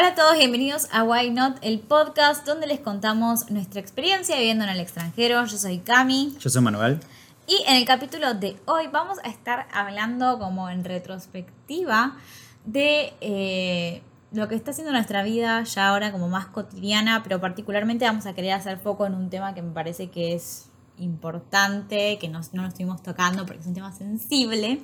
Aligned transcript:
Hola 0.00 0.08
a 0.08 0.14
todos, 0.14 0.38
bienvenidos 0.38 0.88
a 0.92 1.04
Why 1.04 1.30
Not, 1.30 1.58
el 1.60 1.78
podcast 1.78 2.46
donde 2.46 2.66
les 2.66 2.80
contamos 2.80 3.50
nuestra 3.50 3.82
experiencia 3.82 4.34
viviendo 4.34 4.64
en 4.64 4.70
el 4.70 4.80
extranjero. 4.80 5.44
Yo 5.44 5.58
soy 5.58 5.80
Cami. 5.80 6.38
Yo 6.40 6.48
soy 6.48 6.62
Manuel. 6.62 7.00
Y 7.46 7.62
en 7.68 7.76
el 7.76 7.84
capítulo 7.84 8.32
de 8.32 8.56
hoy 8.64 8.86
vamos 8.90 9.18
a 9.22 9.28
estar 9.28 9.68
hablando 9.74 10.38
como 10.38 10.70
en 10.70 10.84
retrospectiva 10.84 12.16
de 12.64 13.12
eh, 13.20 14.00
lo 14.32 14.48
que 14.48 14.54
está 14.54 14.70
haciendo 14.70 14.90
nuestra 14.90 15.22
vida 15.22 15.64
ya 15.64 15.88
ahora 15.88 16.12
como 16.12 16.30
más 16.30 16.46
cotidiana, 16.46 17.22
pero 17.22 17.38
particularmente 17.38 18.06
vamos 18.06 18.24
a 18.24 18.32
querer 18.32 18.52
hacer 18.52 18.78
foco 18.78 19.04
en 19.04 19.12
un 19.12 19.28
tema 19.28 19.52
que 19.52 19.60
me 19.60 19.72
parece 19.72 20.08
que 20.08 20.32
es 20.32 20.70
importante, 20.96 22.16
que 22.18 22.28
no 22.30 22.40
lo 22.54 22.66
estuvimos 22.66 23.02
tocando 23.02 23.44
porque 23.44 23.60
es 23.60 23.66
un 23.66 23.74
tema 23.74 23.92
sensible, 23.92 24.80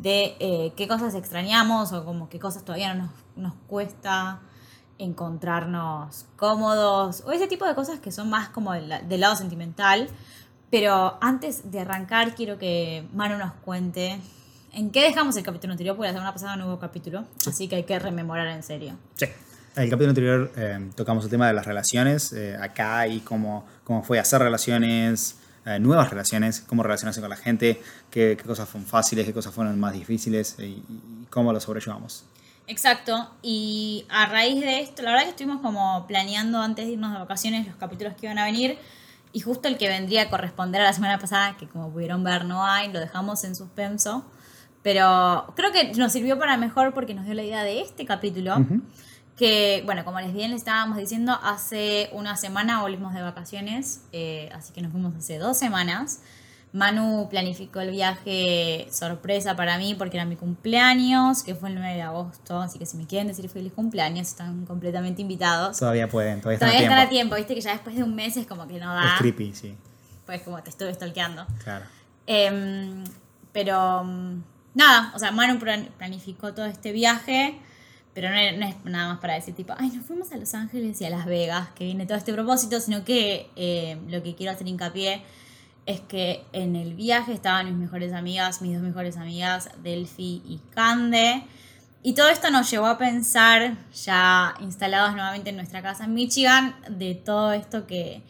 de 0.00 0.36
eh, 0.40 0.72
qué 0.76 0.88
cosas 0.88 1.14
extrañamos 1.14 1.92
o 1.92 2.04
como 2.04 2.28
qué 2.28 2.38
cosas 2.38 2.64
todavía 2.64 2.94
no 2.94 3.04
nos, 3.04 3.12
nos 3.36 3.54
cuesta 3.66 4.40
encontrarnos 4.98 6.26
cómodos 6.36 7.22
o 7.26 7.32
ese 7.32 7.46
tipo 7.46 7.66
de 7.66 7.74
cosas 7.74 8.00
que 8.00 8.12
son 8.12 8.28
más 8.30 8.48
como 8.48 8.72
del, 8.72 8.92
del, 9.08 9.20
lado 9.20 9.36
sentimental. 9.36 10.08
Pero 10.70 11.18
antes 11.20 11.70
de 11.70 11.80
arrancar 11.80 12.34
quiero 12.34 12.58
que 12.58 13.06
Manu 13.12 13.36
nos 13.38 13.52
cuente 13.54 14.20
en 14.72 14.90
qué 14.90 15.02
dejamos 15.02 15.36
el 15.36 15.42
capítulo 15.42 15.72
anterior, 15.72 15.96
porque 15.96 16.08
la 16.08 16.14
semana 16.14 16.32
pasada 16.32 16.56
no 16.56 16.68
hubo 16.68 16.78
capítulo, 16.78 17.24
así 17.46 17.66
que 17.66 17.76
hay 17.76 17.82
que 17.82 17.98
rememorar 17.98 18.46
en 18.46 18.62
serio. 18.62 18.96
Sí. 19.14 19.26
En 19.76 19.84
el 19.84 19.90
capítulo 19.90 20.10
anterior 20.10 20.52
eh, 20.56 20.90
tocamos 20.96 21.24
el 21.24 21.30
tema 21.30 21.46
de 21.46 21.54
las 21.54 21.66
relaciones 21.66 22.32
eh, 22.32 22.56
acá 22.60 23.06
y 23.06 23.20
cómo, 23.20 23.64
cómo 23.84 24.02
fue 24.02 24.18
hacer 24.18 24.40
relaciones, 24.40 25.38
eh, 25.76 25.80
nuevas 25.80 26.10
relaciones, 26.10 26.60
cómo 26.60 26.82
relacionarse 26.82 27.20
con 27.20 27.30
la 27.30 27.36
gente, 27.36 27.80
qué, 28.10 28.36
qué, 28.36 28.44
cosas 28.44 28.68
fueron 28.68 28.88
fáciles, 28.88 29.26
qué 29.26 29.32
cosas 29.32 29.54
fueron 29.54 29.78
más 29.78 29.92
difíciles 29.92 30.56
y, 30.58 30.62
y, 30.62 31.26
cómo 31.30 31.52
lo 31.52 31.60
sobrellevamos. 31.60 32.24
Exacto, 32.66 33.30
y 33.42 34.04
a 34.08 34.26
raíz 34.26 34.60
de 34.60 34.80
esto, 34.80 35.02
la 35.02 35.10
verdad 35.10 35.24
que 35.24 35.30
estuvimos 35.30 35.60
como 35.60 36.06
planeando 36.06 36.60
antes 36.60 36.86
de 36.86 36.92
irnos 36.92 37.12
de 37.12 37.18
vacaciones 37.18 37.66
los 37.66 37.76
capítulos 37.76 38.14
que 38.14 38.26
iban 38.26 38.38
a 38.38 38.44
venir 38.44 38.78
y 39.32 39.40
justo 39.40 39.68
el 39.68 39.76
que 39.76 39.88
vendría 39.88 40.22
a 40.22 40.30
corresponder 40.30 40.80
a 40.80 40.84
la 40.84 40.92
semana 40.92 41.18
pasada, 41.18 41.56
que 41.56 41.66
como 41.66 41.90
pudieron 41.90 42.22
ver 42.22 42.44
no 42.44 42.64
hay, 42.64 42.92
lo 42.92 43.00
dejamos 43.00 43.42
en 43.44 43.56
suspenso, 43.56 44.24
pero 44.82 45.52
creo 45.56 45.72
que 45.72 45.92
nos 45.94 46.12
sirvió 46.12 46.38
para 46.38 46.56
mejor 46.56 46.94
porque 46.94 47.14
nos 47.14 47.24
dio 47.24 47.34
la 47.34 47.42
idea 47.42 47.64
de 47.64 47.80
este 47.80 48.04
capítulo. 48.06 48.56
Uh 48.56 48.60
-huh 48.60 48.82
que, 49.40 49.80
bueno, 49.86 50.04
como 50.04 50.20
les 50.20 50.34
bien 50.34 50.50
les 50.50 50.58
estábamos 50.58 50.98
diciendo, 50.98 51.32
hace 51.42 52.10
una 52.12 52.36
semana 52.36 52.82
volvimos 52.82 53.14
de 53.14 53.22
vacaciones, 53.22 54.02
eh, 54.12 54.50
así 54.52 54.70
que 54.74 54.82
nos 54.82 54.92
fuimos 54.92 55.16
hace 55.16 55.38
dos 55.38 55.56
semanas. 55.56 56.20
Manu 56.74 57.26
planificó 57.30 57.80
el 57.80 57.90
viaje 57.90 58.86
sorpresa 58.92 59.56
para 59.56 59.78
mí 59.78 59.94
porque 59.94 60.18
era 60.18 60.26
mi 60.26 60.36
cumpleaños, 60.36 61.42
que 61.42 61.54
fue 61.54 61.70
el 61.70 61.76
9 61.76 61.94
de 61.94 62.02
agosto, 62.02 62.60
así 62.60 62.78
que 62.78 62.84
si 62.84 62.98
me 62.98 63.06
quieren 63.06 63.28
decir 63.28 63.48
feliz 63.48 63.72
cumpleaños 63.72 64.28
están 64.28 64.66
completamente 64.66 65.22
invitados. 65.22 65.78
Todavía 65.78 66.06
pueden, 66.06 66.42
todavía 66.42 66.56
están 66.56 66.68
todavía 66.68 66.76
a 66.76 66.90
tiempo. 66.90 66.92
están 66.92 67.06
a 67.06 67.08
tiempo, 67.08 67.36
viste 67.36 67.54
que 67.54 67.60
ya 67.62 67.72
después 67.72 67.96
de 67.96 68.02
un 68.02 68.14
mes 68.14 68.36
es 68.36 68.46
como 68.46 68.68
que 68.68 68.78
no 68.78 68.92
da. 68.92 69.14
Es 69.14 69.20
creepy, 69.20 69.54
sí. 69.54 69.74
Pues 70.26 70.42
como 70.42 70.62
te 70.62 70.68
estuve 70.68 70.92
stalkeando. 70.92 71.46
Claro. 71.64 71.86
Eh, 72.26 73.04
pero 73.52 74.04
nada, 74.74 75.12
o 75.14 75.18
sea, 75.18 75.32
Manu 75.32 75.58
planificó 75.96 76.52
todo 76.52 76.66
este 76.66 76.92
viaje 76.92 77.58
pero 78.14 78.28
no 78.28 78.36
es, 78.36 78.58
no 78.58 78.66
es, 78.66 78.76
nada 78.84 79.08
más 79.08 79.20
para 79.20 79.34
decir 79.34 79.54
tipo, 79.54 79.72
ay, 79.78 79.90
nos 79.90 80.04
fuimos 80.04 80.32
a 80.32 80.36
Los 80.36 80.54
Ángeles 80.54 81.00
y 81.00 81.04
a 81.04 81.10
Las 81.10 81.26
Vegas, 81.26 81.68
que 81.74 81.84
viene 81.84 82.06
todo 82.06 82.18
este 82.18 82.32
propósito, 82.32 82.80
sino 82.80 83.04
que 83.04 83.50
eh, 83.56 83.98
lo 84.08 84.22
que 84.22 84.34
quiero 84.34 84.52
hacer 84.52 84.66
hincapié 84.66 85.22
es 85.86 86.00
que 86.00 86.44
en 86.52 86.76
el 86.76 86.94
viaje 86.94 87.32
estaban 87.32 87.66
mis 87.66 87.74
mejores 87.74 88.12
amigas, 88.12 88.62
mis 88.62 88.74
dos 88.74 88.82
mejores 88.82 89.16
amigas, 89.16 89.70
Delphi 89.82 90.42
y 90.46 90.60
Cande. 90.74 91.44
Y 92.02 92.14
todo 92.14 92.28
esto 92.28 92.50
nos 92.50 92.70
llevó 92.70 92.86
a 92.86 92.96
pensar, 92.96 93.76
ya 93.92 94.54
instalados 94.60 95.12
nuevamente 95.12 95.50
en 95.50 95.56
nuestra 95.56 95.82
casa 95.82 96.04
en 96.04 96.14
Michigan, 96.14 96.74
de 96.88 97.14
todo 97.14 97.52
esto 97.52 97.86
que 97.86 98.22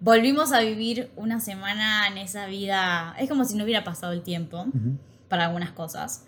volvimos 0.00 0.52
a 0.52 0.60
vivir 0.60 1.10
una 1.16 1.40
semana 1.40 2.06
en 2.08 2.18
esa 2.18 2.46
vida. 2.46 3.14
Es 3.18 3.28
como 3.28 3.44
si 3.44 3.56
no 3.56 3.64
hubiera 3.64 3.84
pasado 3.84 4.12
el 4.12 4.22
tiempo 4.22 4.62
uh 4.62 4.72
-huh. 4.72 4.96
para 5.28 5.46
algunas 5.46 5.72
cosas. 5.72 6.24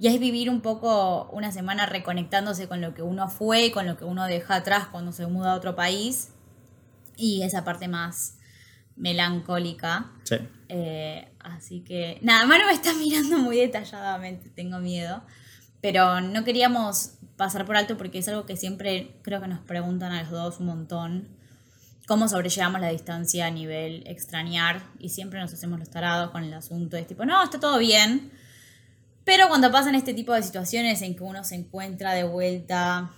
Y 0.00 0.08
es 0.08 0.18
vivir 0.18 0.48
un 0.48 0.62
poco 0.62 1.28
una 1.30 1.52
semana 1.52 1.84
reconectándose 1.84 2.66
con 2.68 2.80
lo 2.80 2.94
que 2.94 3.02
uno 3.02 3.28
fue, 3.28 3.70
con 3.70 3.86
lo 3.86 3.98
que 3.98 4.06
uno 4.06 4.24
deja 4.24 4.54
atrás 4.54 4.86
cuando 4.90 5.12
se 5.12 5.26
muda 5.26 5.52
a 5.52 5.56
otro 5.56 5.76
país. 5.76 6.30
Y 7.18 7.42
esa 7.42 7.64
parte 7.64 7.86
más 7.86 8.38
melancólica. 8.96 10.10
Sí. 10.24 10.36
Eh, 10.70 11.30
así 11.38 11.80
que, 11.80 12.18
nada, 12.22 12.46
Manu 12.46 12.64
me 12.64 12.72
está 12.72 12.94
mirando 12.98 13.36
muy 13.36 13.58
detalladamente, 13.58 14.48
tengo 14.48 14.78
miedo. 14.78 15.22
Pero 15.82 16.22
no 16.22 16.44
queríamos 16.44 17.18
pasar 17.36 17.66
por 17.66 17.76
alto 17.76 17.98
porque 17.98 18.20
es 18.20 18.28
algo 18.28 18.46
que 18.46 18.56
siempre 18.56 19.20
creo 19.20 19.42
que 19.42 19.48
nos 19.48 19.60
preguntan 19.60 20.12
a 20.12 20.22
los 20.22 20.30
dos 20.30 20.60
un 20.60 20.66
montón. 20.66 21.28
Cómo 22.06 22.26
sobrellevamos 22.26 22.80
la 22.80 22.88
distancia 22.88 23.44
a 23.44 23.50
nivel 23.50 24.02
extrañar. 24.06 24.82
Y 24.98 25.10
siempre 25.10 25.40
nos 25.40 25.52
hacemos 25.52 25.78
los 25.78 25.90
tarados 25.90 26.30
con 26.30 26.42
el 26.42 26.54
asunto. 26.54 26.96
Es 26.96 27.06
tipo, 27.06 27.26
no, 27.26 27.44
está 27.44 27.60
todo 27.60 27.78
bien 27.78 28.39
pero 29.24 29.48
cuando 29.48 29.70
pasan 29.70 29.94
este 29.94 30.14
tipo 30.14 30.32
de 30.32 30.42
situaciones 30.42 31.02
en 31.02 31.14
que 31.14 31.22
uno 31.22 31.44
se 31.44 31.54
encuentra 31.54 32.12
de 32.12 32.24
vuelta 32.24 33.12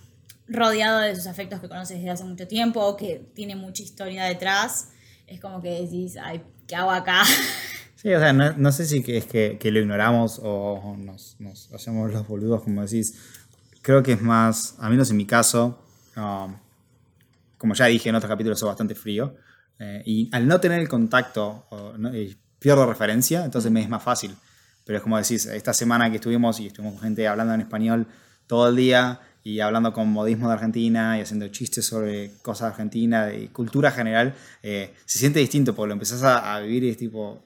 rodeado 0.47 0.99
de 0.99 1.15
sus 1.15 1.27
afectos 1.27 1.59
que 1.59 1.69
conoces 1.69 1.97
desde 1.97 2.09
hace 2.09 2.23
mucho 2.23 2.47
tiempo 2.47 2.81
o 2.81 2.97
que 2.97 3.25
tiene 3.33 3.55
mucha 3.55 3.83
historia 3.83 4.25
detrás, 4.25 4.89
es 5.27 5.39
como 5.39 5.61
que 5.61 5.81
decís, 5.81 6.17
ay, 6.21 6.41
¿qué 6.67 6.75
hago 6.75 6.91
acá? 6.91 7.23
Sí, 7.95 8.13
o 8.13 8.19
sea, 8.19 8.33
no, 8.33 8.51
no 8.57 8.69
sé 8.73 8.85
si 8.85 8.97
es 9.07 9.25
que, 9.25 9.57
que, 9.57 9.71
lo 9.71 9.79
ignoramos 9.79 10.41
o 10.43 10.97
nos, 10.97 11.37
nos, 11.39 11.71
hacemos 11.71 12.11
los 12.11 12.27
boludos, 12.27 12.61
como 12.61 12.81
decís. 12.81 13.17
Creo 13.81 14.03
que 14.03 14.11
es 14.11 14.21
más, 14.21 14.75
a 14.79 14.89
menos 14.89 15.09
en 15.09 15.15
mi 15.15 15.25
caso, 15.25 15.81
um, 16.17 16.53
como 17.57 17.75
ya 17.75 17.85
dije 17.85 18.09
en 18.09 18.15
otros 18.15 18.29
capítulos, 18.29 18.59
soy 18.59 18.67
bastante 18.67 18.93
frío. 18.93 19.37
Eh, 19.79 20.03
y 20.05 20.29
al 20.35 20.49
no 20.49 20.59
tener 20.59 20.81
el 20.81 20.89
contacto, 20.89 21.65
pierdo 22.59 22.85
referencia, 22.85 23.45
entonces 23.45 23.71
me 23.71 23.81
es 23.81 23.87
más 23.87 24.03
fácil. 24.03 24.35
Pero 24.85 24.97
es 24.97 25.03
como 25.03 25.17
decís, 25.17 25.45
esta 25.45 25.73
semana 25.73 26.09
que 26.09 26.17
estuvimos 26.17 26.59
y 26.59 26.67
estuvimos 26.67 26.95
con 26.95 27.03
gente 27.03 27.27
hablando 27.27 27.53
en 27.53 27.61
español 27.61 28.07
todo 28.47 28.69
el 28.69 28.75
día 28.75 29.21
y 29.43 29.59
hablando 29.59 29.93
con 29.93 30.09
modismo 30.09 30.47
de 30.47 30.53
Argentina 30.53 31.17
y 31.17 31.21
haciendo 31.21 31.47
chistes 31.49 31.85
sobre 31.85 32.31
cosas 32.41 32.67
de 32.67 32.71
Argentina, 32.71 33.25
de 33.25 33.49
cultura 33.49 33.91
general, 33.91 34.35
eh, 34.61 34.93
se 35.05 35.19
siente 35.19 35.39
distinto 35.39 35.75
porque 35.75 35.87
lo 35.87 35.93
empezás 35.93 36.23
a, 36.23 36.55
a, 36.55 36.59
vivir 36.61 36.83
y 36.83 36.89
es 36.89 36.97
tipo, 36.97 37.43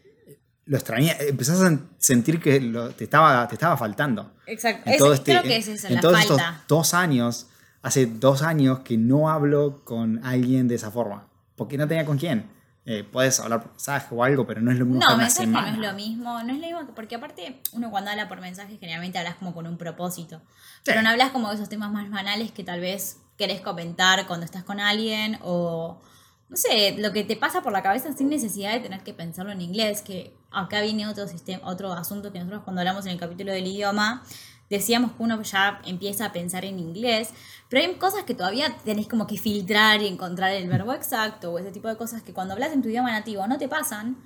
lo 0.66 0.78
extrañé, 0.78 1.16
empezás 1.20 1.62
a 1.62 1.80
sentir 1.98 2.40
que 2.40 2.60
lo, 2.60 2.90
te, 2.92 3.06
estaba, 3.06 3.48
te 3.48 3.56
estaba 3.56 3.78
faltando. 3.78 4.34
Exacto, 4.46 5.14
este, 5.14 5.32
creo 5.32 5.44
que 5.44 5.58
es 5.58 5.68
eso, 5.68 5.88
en 5.88 5.96
la 5.96 6.02
todos 6.02 6.18
falta. 6.18 6.34
estos 6.34 6.68
dos 6.68 6.94
años, 6.94 7.48
hace 7.82 8.06
dos 8.06 8.44
años 8.44 8.80
que 8.80 8.98
no 8.98 9.30
hablo 9.30 9.82
con 9.84 10.24
alguien 10.24 10.68
de 10.68 10.76
esa 10.76 10.92
forma, 10.92 11.28
porque 11.56 11.78
no 11.78 11.88
tenía 11.88 12.06
con 12.06 12.18
quién. 12.18 12.57
Eh, 12.90 13.04
puedes 13.04 13.38
hablar 13.42 13.62
por 13.62 13.72
mensaje 13.72 14.16
o 14.16 14.24
algo, 14.24 14.48
pero 14.48 14.62
no 14.62 14.72
es 14.72 14.80
lo 14.80 14.86
mismo. 14.86 15.04
No, 15.06 15.18
mensaje 15.18 15.46
no 15.46 15.68
es 15.68 15.78
lo 15.78 15.92
mismo, 15.92 16.42
no 16.42 16.54
es 16.54 16.60
lo 16.60 16.66
mismo, 16.68 16.96
porque 16.96 17.16
aparte 17.16 17.62
uno 17.74 17.92
cuando 17.92 18.12
habla 18.12 18.30
por 18.30 18.40
mensaje 18.40 18.78
generalmente 18.78 19.18
hablas 19.18 19.36
como 19.36 19.54
con 19.54 19.68
un 19.68 19.78
propósito, 19.78 20.38
sí. 20.38 20.82
pero 20.86 21.02
no 21.02 21.10
hablas 21.10 21.32
como 21.32 21.50
de 21.50 21.56
esos 21.56 21.68
temas 21.68 21.92
más 21.92 22.10
banales 22.10 22.54
que 22.54 22.64
tal 22.64 22.80
vez 22.80 23.18
querés 23.38 23.60
comentar 23.60 24.26
cuando 24.26 24.46
estás 24.46 24.64
con 24.64 24.80
alguien 24.80 25.38
o, 25.42 26.00
no 26.48 26.56
sé, 26.56 26.96
lo 26.98 27.12
que 27.12 27.26
te 27.26 27.36
pasa 27.36 27.62
por 27.62 27.74
la 27.74 27.84
cabeza 27.84 28.14
sin 28.14 28.30
necesidad 28.30 28.72
de 28.72 28.80
tener 28.80 29.02
que 29.04 29.14
pensarlo 29.14 29.52
en 29.52 29.60
inglés, 29.60 30.02
que 30.02 30.34
acá 30.50 30.80
viene 30.80 31.08
otro, 31.08 31.28
sistema, 31.28 31.68
otro 31.68 31.92
asunto 31.92 32.32
que 32.32 32.40
nosotros 32.40 32.64
cuando 32.64 32.80
hablamos 32.80 33.06
en 33.06 33.12
el 33.12 33.20
capítulo 33.20 33.52
del 33.52 33.68
idioma, 33.68 34.24
decíamos 34.70 35.12
que 35.14 35.24
uno 35.24 35.42
ya 35.42 35.82
empieza 35.86 36.26
a 36.26 36.32
pensar 36.32 36.66
en 36.66 36.80
inglés, 36.80 37.30
pero 37.70 37.86
hay 37.86 37.96
cosas 37.96 38.24
que 38.24 38.34
todavía 38.34 38.76
tenés 38.84 39.08
como 39.08 39.28
que 39.28 39.38
filtrar 39.38 40.02
y 40.02 40.08
encontrar 40.08 40.52
el 40.52 40.68
verbo 40.68 40.94
exacto 40.94 41.52
o 41.52 41.60
ese 41.60 41.72
tipo 41.72 41.88
de 41.88 41.98
cosas 41.98 42.22
que 42.22 42.34
cuando 42.34 42.54
hablas 42.54 42.74
en 42.74 42.82
tu 42.82 42.90
idioma 42.90 43.12
nativo 43.12 43.48
no 43.48 43.58
te 43.58 43.68
pasan 43.68 44.18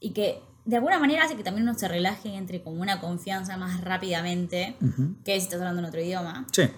y 0.00 0.10
que 0.10 0.42
de 0.64 0.76
alguna 0.76 0.98
manera 0.98 1.24
hace 1.24 1.36
que 1.36 1.44
también 1.44 1.68
uno 1.68 1.78
se 1.78 1.88
relaje 1.88 2.28
y 2.28 2.34
entre 2.34 2.62
como 2.62 2.82
una 2.82 3.00
confianza 3.00 3.56
más 3.56 3.80
rápidamente 3.82 4.76
uh 4.80 4.84
-huh. 4.84 5.22
que 5.24 5.32
si 5.32 5.44
estás 5.44 5.60
hablando 5.60 5.80
en 5.80 5.86
otro 5.86 6.00
idioma. 6.00 6.46
Sí. 6.52 6.68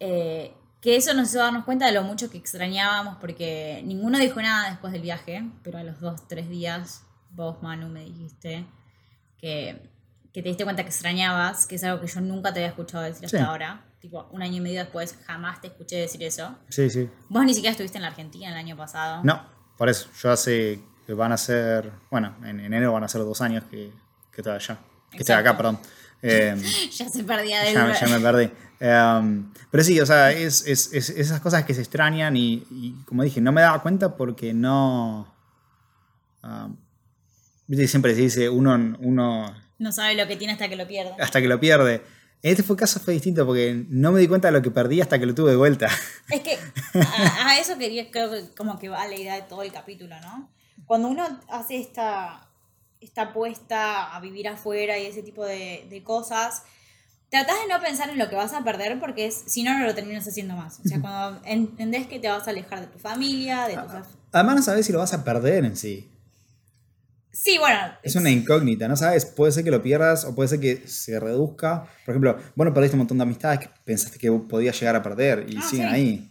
Eh, 0.00 0.54
que 0.80 0.96
eso 0.96 1.14
nos 1.14 1.30
hizo 1.30 1.38
darnos 1.38 1.64
cuenta 1.64 1.86
de 1.86 1.92
lo 1.92 2.02
mucho 2.02 2.30
que 2.30 2.36
extrañábamos 2.36 3.16
porque 3.18 3.82
ninguno 3.86 4.18
dijo 4.18 4.40
nada 4.42 4.68
después 4.68 4.92
del 4.92 5.02
viaje, 5.02 5.42
pero 5.62 5.78
a 5.78 5.82
los 5.82 5.98
dos, 5.98 6.28
tres 6.28 6.48
días 6.48 7.02
vos, 7.30 7.62
Manu, 7.62 7.88
me 7.88 8.04
dijiste 8.04 8.66
que 9.38 9.90
que 10.34 10.42
te 10.42 10.48
diste 10.48 10.64
cuenta 10.64 10.82
que 10.82 10.88
extrañabas, 10.88 11.64
que 11.64 11.76
es 11.76 11.84
algo 11.84 12.00
que 12.00 12.08
yo 12.08 12.20
nunca 12.20 12.52
te 12.52 12.58
había 12.58 12.70
escuchado 12.70 13.04
decir 13.04 13.24
hasta 13.24 13.38
sí. 13.38 13.44
ahora. 13.44 13.84
Tipo, 14.00 14.28
un 14.32 14.42
año 14.42 14.56
y 14.56 14.60
medio 14.60 14.80
después 14.80 15.16
jamás 15.24 15.60
te 15.60 15.68
escuché 15.68 15.96
decir 15.96 16.24
eso. 16.24 16.58
Sí, 16.68 16.90
sí. 16.90 17.08
Vos 17.28 17.44
ni 17.44 17.54
siquiera 17.54 17.70
estuviste 17.70 17.98
en 17.98 18.02
la 18.02 18.08
Argentina 18.08 18.48
el 18.48 18.56
año 18.56 18.76
pasado. 18.76 19.22
No, 19.22 19.40
por 19.78 19.88
eso. 19.88 20.08
Yo 20.20 20.32
hace, 20.32 20.80
van 21.06 21.30
a 21.30 21.36
ser, 21.36 21.92
bueno, 22.10 22.34
en 22.44 22.58
enero 22.58 22.92
van 22.92 23.04
a 23.04 23.08
ser 23.08 23.20
dos 23.20 23.40
años 23.42 23.62
que, 23.70 23.92
que 24.32 24.40
estoy 24.40 24.54
allá. 24.54 24.78
Que 25.12 25.18
estoy 25.18 25.36
acá, 25.36 25.56
perdón. 25.56 25.78
Eh, 26.26 26.56
ya 26.90 27.06
se 27.06 27.22
perdía 27.22 27.60
de 27.60 27.74
ya, 27.74 27.92
ya 27.92 28.08
me 28.08 28.18
perdí. 28.18 28.50
Um, 28.80 29.52
pero 29.70 29.84
sí, 29.84 30.00
o 30.00 30.06
sea, 30.06 30.32
es, 30.32 30.66
es, 30.66 30.90
es, 30.94 31.10
esas 31.10 31.38
cosas 31.42 31.66
que 31.66 31.74
se 31.74 31.82
extrañan 31.82 32.34
y, 32.34 32.66
y, 32.70 32.94
como 33.04 33.24
dije, 33.24 33.42
no 33.42 33.52
me 33.52 33.60
daba 33.60 33.82
cuenta 33.82 34.16
porque 34.16 34.54
no... 34.54 35.30
Uh, 36.42 36.74
siempre 37.86 38.14
se 38.14 38.22
dice, 38.22 38.48
uno, 38.48 38.96
uno 39.00 39.54
no 39.84 39.92
sabe 39.92 40.14
lo 40.14 40.26
que 40.26 40.36
tiene 40.36 40.54
hasta 40.54 40.68
que 40.68 40.76
lo 40.76 40.88
pierde. 40.88 41.12
Hasta 41.20 41.42
que 41.42 41.46
lo 41.46 41.60
pierde. 41.60 42.02
En 42.42 42.50
este 42.50 42.62
fue 42.62 42.74
caso 42.74 43.00
fue 43.00 43.12
distinto 43.12 43.44
porque 43.46 43.84
no 43.90 44.12
me 44.12 44.20
di 44.20 44.26
cuenta 44.26 44.48
de 44.48 44.52
lo 44.52 44.62
que 44.62 44.70
perdí 44.70 45.00
hasta 45.02 45.18
que 45.18 45.26
lo 45.26 45.34
tuve 45.34 45.50
de 45.50 45.56
vuelta. 45.56 45.88
Es 46.30 46.40
que 46.40 46.58
a, 46.98 47.48
a 47.48 47.58
eso 47.58 47.76
quería, 47.76 48.10
creo 48.10 48.30
que 48.30 48.48
como 48.56 48.78
que 48.78 48.88
va 48.88 49.06
la 49.06 49.14
idea 49.14 49.34
de 49.34 49.42
todo 49.42 49.62
el 49.62 49.72
capítulo, 49.72 50.18
¿no? 50.20 50.50
Cuando 50.86 51.08
uno 51.08 51.40
hace 51.50 51.78
esta, 51.78 52.48
esta 53.00 53.22
apuesta 53.22 54.16
a 54.16 54.20
vivir 54.20 54.48
afuera 54.48 54.98
y 54.98 55.06
ese 55.06 55.22
tipo 55.22 55.44
de, 55.44 55.86
de 55.90 56.02
cosas, 56.02 56.62
tratás 57.28 57.56
de 57.60 57.72
no 57.72 57.80
pensar 57.80 58.08
en 58.08 58.18
lo 58.18 58.30
que 58.30 58.36
vas 58.36 58.54
a 58.54 58.64
perder 58.64 58.98
porque 58.98 59.26
es, 59.26 59.34
si 59.46 59.62
no, 59.62 59.78
no 59.78 59.84
lo 59.84 59.94
terminas 59.94 60.26
haciendo 60.26 60.56
más. 60.56 60.80
O 60.80 60.88
sea, 60.88 61.00
cuando 61.00 61.40
entendés 61.44 62.06
que 62.06 62.18
te 62.18 62.28
vas 62.28 62.46
a 62.46 62.50
alejar 62.50 62.80
de 62.80 62.86
tu 62.86 62.98
familia, 62.98 63.66
de 63.66 63.74
tus... 63.74 64.06
Además 64.32 64.56
no 64.56 64.62
sabes 64.62 64.86
si 64.86 64.92
lo 64.92 64.98
vas 64.98 65.12
a 65.12 65.24
perder 65.24 65.64
en 65.66 65.76
sí. 65.76 66.10
Sí, 67.34 67.58
bueno. 67.58 67.78
Es 68.02 68.14
una 68.14 68.30
incógnita, 68.30 68.86
no 68.86 68.96
sabes, 68.96 69.26
puede 69.26 69.50
ser 69.52 69.64
que 69.64 69.70
lo 69.72 69.82
pierdas 69.82 70.24
o 70.24 70.34
puede 70.34 70.48
ser 70.48 70.60
que 70.60 70.86
se 70.86 71.18
reduzca. 71.18 71.82
Por 72.06 72.12
ejemplo, 72.14 72.38
bueno, 72.54 72.72
perdiste 72.72 72.94
un 72.94 73.00
montón 73.00 73.18
de 73.18 73.22
amistades 73.24 73.58
que 73.60 73.68
pensaste 73.84 74.18
que 74.18 74.30
podías 74.30 74.78
llegar 74.78 74.94
a 74.96 75.02
perder 75.02 75.46
y 75.48 75.56
Ah, 75.58 75.62
siguen 75.62 75.88
sí. 75.88 75.94
ahí. 75.94 76.30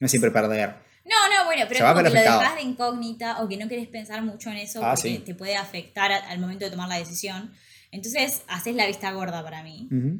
No 0.00 0.06
es 0.06 0.10
siempre 0.10 0.30
perder. 0.32 0.74
No, 1.04 1.16
no, 1.28 1.44
bueno, 1.44 1.64
pero 1.68 1.86
a 1.86 1.92
como 1.92 2.02
que 2.04 2.10
lo 2.10 2.20
dejas 2.20 2.56
de 2.56 2.62
incógnita 2.62 3.42
o 3.42 3.48
que 3.48 3.56
no 3.56 3.68
querés 3.68 3.86
pensar 3.88 4.22
mucho 4.22 4.50
en 4.50 4.56
eso 4.56 4.80
Ah, 4.84 4.94
porque 4.94 5.16
sí. 5.16 5.18
te 5.24 5.34
puede 5.34 5.56
afectar 5.56 6.10
al 6.10 6.38
momento 6.40 6.64
de 6.64 6.70
tomar 6.70 6.88
la 6.88 6.96
decisión. 6.98 7.52
Entonces, 7.92 8.42
haces 8.48 8.74
la 8.74 8.86
vista 8.86 9.12
gorda 9.12 9.42
para 9.44 9.62
mí. 9.62 9.88
Ujú. 9.92 10.18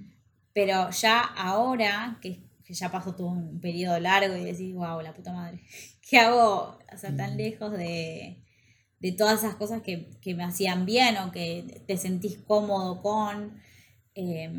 Pero 0.53 0.91
ya 0.91 1.21
ahora, 1.21 2.19
que, 2.23 2.39
que 2.65 2.73
ya 2.75 2.89
pasó 2.93 3.15
todo 3.17 3.27
un 3.29 3.61
periodo 3.61 3.99
largo 3.99 4.37
y 4.37 4.45
decís, 4.45 4.73
wow, 4.75 5.01
la 5.01 5.13
puta 5.13 5.33
madre, 5.33 5.61
¿qué 6.09 6.19
hago? 6.19 6.79
O 6.95 6.97
sea, 6.99 7.17
tan 7.17 7.37
lejos 7.37 7.73
de, 7.73 8.44
de 9.11 9.12
todas 9.12 9.41
esas 9.45 9.55
cosas 9.56 9.83
que, 9.83 10.09
que 10.23 10.35
me 10.35 10.45
hacían 10.45 10.87
bien 10.87 11.17
o 11.19 11.31
que 11.31 11.83
te 11.87 11.97
sentís 11.99 12.39
cómodo 12.39 13.03
con. 13.03 13.61
Eh, 14.15 14.51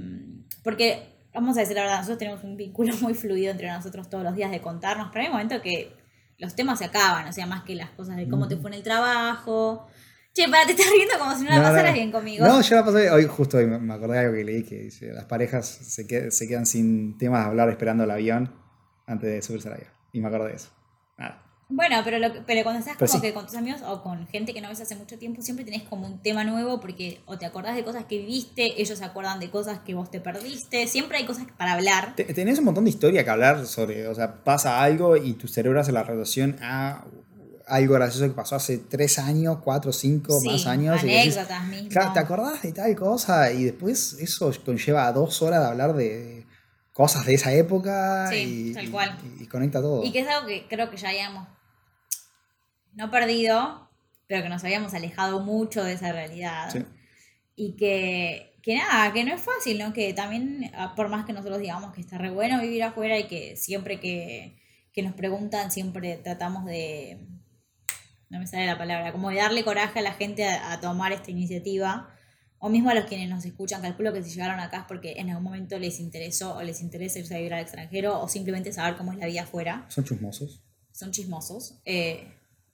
porque, 0.63 1.15
vamos 1.33 1.57
a 1.57 1.61
decir 1.61 1.75
la 1.75 1.81
verdad, 1.81 1.97
nosotros 1.97 2.19
tenemos 2.19 2.43
un 2.43 2.55
vínculo 2.55 2.93
muy 3.01 3.13
fluido 3.15 3.51
entre 3.51 3.69
nosotros 3.71 4.09
todos 4.09 4.23
los 4.23 4.35
días 4.35 4.51
de 4.51 4.61
contarnos, 4.61 5.09
pero 5.11 5.21
hay 5.21 5.27
un 5.27 5.33
momento 5.33 5.61
que 5.61 5.93
los 6.37 6.55
temas 6.55 6.77
se 6.79 6.85
acaban, 6.85 7.27
o 7.27 7.33
sea, 7.33 7.45
más 7.47 7.63
que 7.63 7.75
las 7.75 7.89
cosas 7.91 8.17
de 8.17 8.27
cómo 8.27 8.47
te 8.47 8.57
fue 8.57 8.69
en 8.69 8.75
el 8.75 8.83
trabajo. 8.83 9.87
Che, 10.33 10.49
para, 10.49 10.65
te 10.65 10.73
estás 10.73 10.87
riendo 10.91 11.17
como 11.17 11.33
si 11.35 11.43
no 11.45 11.49
la 11.49 11.55
No, 11.55 11.61
no, 11.63 11.69
pasaras 11.69 11.91
no. 11.91 11.95
bien 11.95 12.11
conmigo. 12.11 12.45
No, 12.45 12.61
yo 12.61 12.75
la 12.75 12.83
pasé, 12.85 13.09
hoy 13.09 13.25
justo 13.25 13.57
hoy 13.57 13.65
me 13.67 13.93
acordé 13.93 14.13
de 14.15 14.19
algo 14.25 14.33
que 14.35 14.43
leí 14.43 14.63
que 14.63 14.75
dice, 14.83 15.13
las 15.13 15.25
parejas 15.25 15.65
se, 15.65 16.05
qued- 16.05 16.29
se 16.29 16.47
quedan 16.47 16.65
sin 16.65 17.17
temas 17.17 17.45
de 17.45 17.49
hablar 17.49 17.69
esperando 17.69 18.03
el 18.03 18.11
avión 18.11 18.53
antes 19.07 19.29
de 19.31 19.41
subirse 19.41 19.69
al 19.69 19.75
avión. 19.75 19.89
Y 20.11 20.19
me 20.19 20.27
acordé 20.27 20.49
de 20.49 20.55
eso. 20.57 20.69
Nada. 21.17 21.41
Bueno, 21.67 21.95
pero, 22.03 22.19
lo, 22.19 22.31
que- 22.31 22.41
pero 22.41 22.61
cuando 22.63 22.79
estás 22.79 22.95
Pero 22.97 23.09
como 23.09 23.21
sí. 23.21 23.27
que 23.27 23.33
con 23.33 23.45
tus 23.47 23.55
amigos 23.55 23.81
o 23.87 24.03
con 24.03 24.27
gente 24.27 24.53
que 24.53 24.61
no 24.61 24.69
ves 24.69 24.81
hace 24.81 24.95
mucho 24.95 25.17
tiempo, 25.17 25.41
siempre 25.41 25.65
tenés 25.65 25.81
como 25.83 26.05
un 26.05 26.19
tema 26.19 26.43
nuevo 26.43 26.79
porque 26.79 27.21
o 27.25 27.39
te 27.39 27.45
acordás 27.47 27.75
de 27.75 27.83
cosas 27.83 28.05
que 28.05 28.19
viviste, 28.19 28.79
ellos 28.79 28.99
se 28.99 29.03
acuerdan 29.03 29.39
de 29.39 29.49
cosas 29.49 29.79
que 29.79 29.95
vos 29.95 30.11
te 30.11 30.19
perdiste, 30.19 30.87
siempre 30.87 31.17
hay 31.17 31.25
cosas 31.25 31.45
para 31.57 31.73
hablar. 31.73 32.15
Te- 32.15 32.25
Tenés 32.25 32.59
un 32.59 32.65
montón 32.65 32.83
de 32.83 32.91
historia 32.91 33.23
que 33.23 33.29
hablar 33.31 33.65
sobre, 33.65 34.07
o 34.07 34.13
sea, 34.13 34.43
pasa 34.43 34.81
algo 34.83 35.17
y 35.17 35.33
tu 35.33 35.47
cerebro 35.47 35.79
hace 35.81 35.91
la 35.91 36.03
relación 36.03 36.57
a 36.61 37.03
algo 37.67 37.95
gracioso 37.95 38.25
que 38.27 38.35
pasó 38.35 38.55
hace 38.57 38.77
tres 38.77 39.17
años, 39.17 39.57
cuatro, 39.63 39.91
cinco, 39.91 40.39
Sí, 40.39 40.47
más 40.47 40.67
años. 40.67 41.03
y 41.03 41.07
decís, 41.07 41.35
anécdotas 41.35 41.67
mismo. 41.67 41.89
Claro, 41.89 42.13
¿te 42.13 42.19
acordás 42.19 42.61
de 42.61 42.71
tal 42.73 42.95
cosa? 42.95 43.51
Y 43.51 43.63
después 43.63 44.13
eso 44.19 44.51
conlleva 44.63 45.11
dos 45.11 45.41
horas 45.41 45.61
de 45.61 45.65
hablar 45.65 45.95
de 45.95 46.45
cosas 46.95 47.25
de 47.25 47.33
esa 47.33 47.51
época 47.51 48.27
Sí, 48.31 48.69
y, 48.69 48.73
tal 48.73 48.89
cual. 48.89 49.17
y- 49.37 49.43
y 49.43 49.47
conecta 49.47 49.81
todo. 49.81 50.01
Y 50.05 50.13
que 50.13 50.19
es 50.21 50.27
algo 50.29 50.47
que 50.47 50.65
creo 50.69 50.89
que 50.89 50.95
ya 50.95 51.09
habíamos 51.09 51.45
no 52.93 53.11
perdido, 53.11 53.89
pero 54.27 54.41
que 54.43 54.47
nos 54.49 54.63
habíamos 54.63 54.93
alejado 54.93 55.41
mucho 55.41 55.83
de 55.83 55.91
esa 55.91 56.13
realidad. 56.13 56.69
Sí. 56.71 56.85
Y 57.57 57.75
que, 57.75 58.57
que 58.63 58.75
nada, 58.77 59.11
que 59.11 59.25
no 59.25 59.33
es 59.35 59.41
fácil, 59.41 59.77
¿no? 59.77 59.91
Que 59.91 60.13
también, 60.13 60.71
ah, 60.73 60.93
por 60.95 61.09
más 61.09 61.25
que 61.25 61.33
nosotros 61.33 61.59
digamos 61.59 61.93
que 61.93 61.99
está 61.99 62.17
re 62.17 62.29
bueno 62.29 62.61
vivir 62.61 62.81
afuera 62.83 63.19
y 63.19 63.27
que 63.27 63.57
siempre 63.57 63.99
que, 63.99 64.57
que 64.93 65.03
nos 65.03 65.13
preguntan, 65.15 65.71
siempre 65.71 66.15
tratamos 66.15 66.63
de, 66.63 67.19
no 68.29 68.39
me 68.39 68.47
sale 68.47 68.65
la 68.65 68.77
palabra, 68.77 69.11
como 69.11 69.29
de 69.31 69.35
darle 69.37 69.65
coraje 69.65 69.99
a 69.99 70.01
la 70.01 70.13
gente 70.13 70.47
a, 70.47 70.71
a 70.71 70.79
tomar 70.79 71.11
esta 71.11 71.29
iniciativa. 71.31 72.09
O 72.59 72.69
mismo 72.69 72.89
a 72.89 72.93
los 72.95 73.05
quienes 73.05 73.29
nos 73.29 73.45
escuchan, 73.45 73.81
calculo 73.81 74.11
que 74.13 74.23
si 74.23 74.31
llegaron 74.31 74.59
acá 74.59 74.79
es 74.79 74.83
porque 74.87 75.13
en 75.17 75.29
algún 75.29 75.43
momento 75.43 75.77
les 75.77 75.99
interesó 75.99 76.55
o 76.55 76.63
les 76.63 76.81
interesa 76.81 77.19
irse 77.19 77.33
a 77.35 77.37
vivir 77.37 77.53
al 77.53 77.61
extranjero 77.61 78.19
o 78.19 78.27
simplemente 78.27 78.71
saber 78.71 78.95
cómo 78.97 79.11
es 79.11 79.19
la 79.19 79.27
vida 79.27 79.43
afuera 79.43 79.85
Son 79.89 80.03
chusmosos. 80.03 80.61
son 80.91 81.11
chismosos. 81.11 81.75
Eh, 81.85 82.27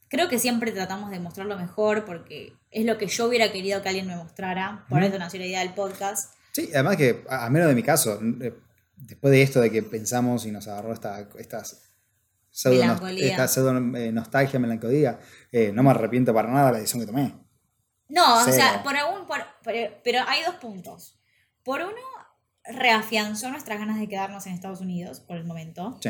creo 0.07 0.30
que 0.30 0.39
siempre 0.39 0.72
tratamos 0.72 1.10
de 1.12 1.19
mostrar 1.19 1.48
lo 1.48 1.57
mejor 1.57 2.06
porque 2.06 2.54
es 2.69 2.86
lo 2.86 2.98
que 2.98 3.07
yo 3.07 3.28
hubiera 3.28 3.51
querido 3.51 3.81
que 3.81 3.89
alguien 3.89 4.07
me 4.07 4.16
mostrara. 4.16 4.86
Por 4.88 5.00
Ujú. 5.00 5.07
eso 5.10 5.18
nació 5.19 5.39
la 5.39 5.48
idea 5.48 5.60
del 5.62 5.74
podcast. 5.74 6.36
Sí, 6.54 6.69
además 6.74 6.98
que, 6.98 7.24
a 7.30 7.50
menos 7.50 7.68
de 7.69 7.75
mi 7.75 7.83
caso, 7.83 8.19
eh, 8.42 8.54
después 8.98 9.31
de 9.31 9.42
esto 9.42 9.60
de 9.62 9.72
que 9.72 9.81
pensamos 9.83 10.45
y 10.45 10.51
nos 10.51 10.68
agarró 10.68 10.94
esta, 10.94 11.28
estas 11.39 11.81
pseudo, 12.50 12.81
Melancolía. 12.81 13.28
esta 13.31 13.48
pseudo, 13.48 13.78
eh, 13.98 14.12
nostalgia, 14.12 14.60
melancolía, 14.60 15.19
eh, 15.51 15.72
no 15.74 15.81
me 15.83 15.89
arrepiento 15.89 16.33
para 16.33 16.50
nada 16.51 16.68
de 16.68 16.72
la 16.74 16.78
decisión 16.80 17.00
que 17.01 17.07
tomé. 17.07 17.33
No, 18.11 18.41
o 18.41 18.43
sea, 18.51 18.83
por 18.83 18.95
algún. 18.95 19.25
por- 19.25 19.45
por- 19.63 20.01
pero 20.03 20.19
hay 20.27 20.43
dos 20.43 20.55
puntos. 20.55 21.17
Por 21.63 21.81
uno, 21.81 21.95
reafianzó 22.65 23.49
nuestras 23.49 23.79
ganas 23.79 23.99
de 23.99 24.07
quedarnos 24.07 24.45
en 24.45 24.53
Estados 24.53 24.81
Unidos 24.81 25.19
por 25.19 25.37
el 25.37 25.45
momento. 25.45 25.97
Sí. 26.01 26.09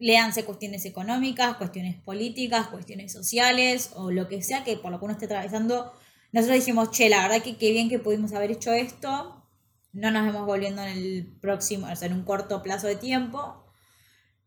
Léanse 0.00 0.44
cuestiones 0.44 0.84
económicas, 0.84 1.56
cuestiones 1.56 1.96
políticas, 2.00 2.68
cuestiones 2.68 3.12
sociales 3.12 3.90
o 3.96 4.10
lo 4.12 4.28
que 4.28 4.42
sea 4.42 4.62
que 4.62 4.76
por 4.76 4.92
lo 4.92 4.98
que 4.98 5.04
uno 5.06 5.12
esté 5.14 5.24
atravesando. 5.26 5.92
Nosotros 6.30 6.58
dijimos, 6.58 6.90
che, 6.92 7.08
la 7.08 7.22
verdad 7.22 7.42
que 7.42 7.56
qué 7.56 7.72
bien 7.72 7.88
que 7.88 7.98
pudimos 7.98 8.32
haber 8.32 8.50
hecho 8.52 8.72
esto. 8.72 9.44
No 9.92 10.10
nos 10.10 10.24
vemos 10.24 10.46
volviendo 10.46 10.82
en 10.82 10.88
el 10.88 11.36
próximo, 11.40 11.88
o 11.90 11.96
sea, 11.96 12.06
en 12.06 12.12
un 12.14 12.24
corto 12.24 12.62
plazo 12.62 12.86
de 12.86 12.96
tiempo. 12.96 13.64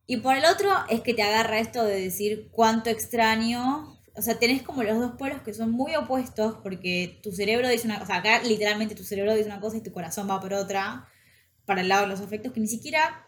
Y 0.05 0.17
por 0.17 0.35
el 0.37 0.45
otro 0.45 0.69
es 0.89 1.01
que 1.01 1.13
te 1.13 1.23
agarra 1.23 1.59
esto 1.59 1.83
de 1.83 1.99
decir 1.99 2.49
cuánto 2.51 2.89
extraño. 2.89 3.97
O 4.21 4.23
sea, 4.23 4.37
tenés 4.37 4.61
como 4.61 4.83
los 4.83 4.99
dos 4.99 5.13
pueblos 5.17 5.41
que 5.41 5.51
son 5.51 5.71
muy 5.71 5.95
opuestos 5.95 6.57
porque 6.61 7.19
tu 7.23 7.31
cerebro 7.31 7.67
dice 7.67 7.87
una 7.87 7.97
cosa, 7.97 8.17
acá 8.17 8.43
literalmente 8.43 8.93
tu 8.93 9.03
cerebro 9.03 9.33
dice 9.33 9.47
una 9.47 9.59
cosa 9.59 9.77
y 9.77 9.81
tu 9.81 9.91
corazón 9.91 10.29
va 10.29 10.39
por 10.39 10.53
otra, 10.53 11.07
para 11.65 11.81
el 11.81 11.87
lado 11.87 12.03
de 12.03 12.09
los 12.09 12.21
afectos 12.21 12.51
que 12.53 12.59
ni 12.59 12.67
siquiera, 12.67 13.25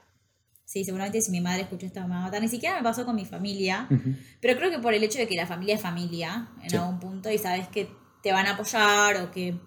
sí, 0.65 0.85
seguramente 0.85 1.19
si 1.19 1.31
mi 1.31 1.41
madre 1.41 1.63
escuchó 1.63 1.87
esto 1.87 1.99
me 2.01 2.09
va 2.09 2.17
a 2.17 2.21
matar, 2.25 2.43
ni 2.43 2.47
siquiera 2.47 2.75
me 2.77 2.83
pasó 2.83 3.05
con 3.05 3.15
mi 3.15 3.25
familia, 3.25 3.87
Ujú. 3.89 4.13
pero 4.39 4.55
creo 4.55 4.69
que 4.69 4.77
por 4.77 4.93
el 4.93 5.03
hecho 5.03 5.17
de 5.17 5.27
que 5.27 5.35
la 5.35 5.47
familia 5.47 5.73
es 5.73 5.81
familia 5.81 6.49
en 6.61 6.69
Sí. 6.69 6.75
algún 6.75 6.99
punto 6.99 7.31
y 7.31 7.39
sabes 7.39 7.67
que 7.69 7.89
te 8.21 8.31
van 8.31 8.45
a 8.45 8.51
apoyar 8.51 9.17
o 9.17 9.31
que 9.31 9.59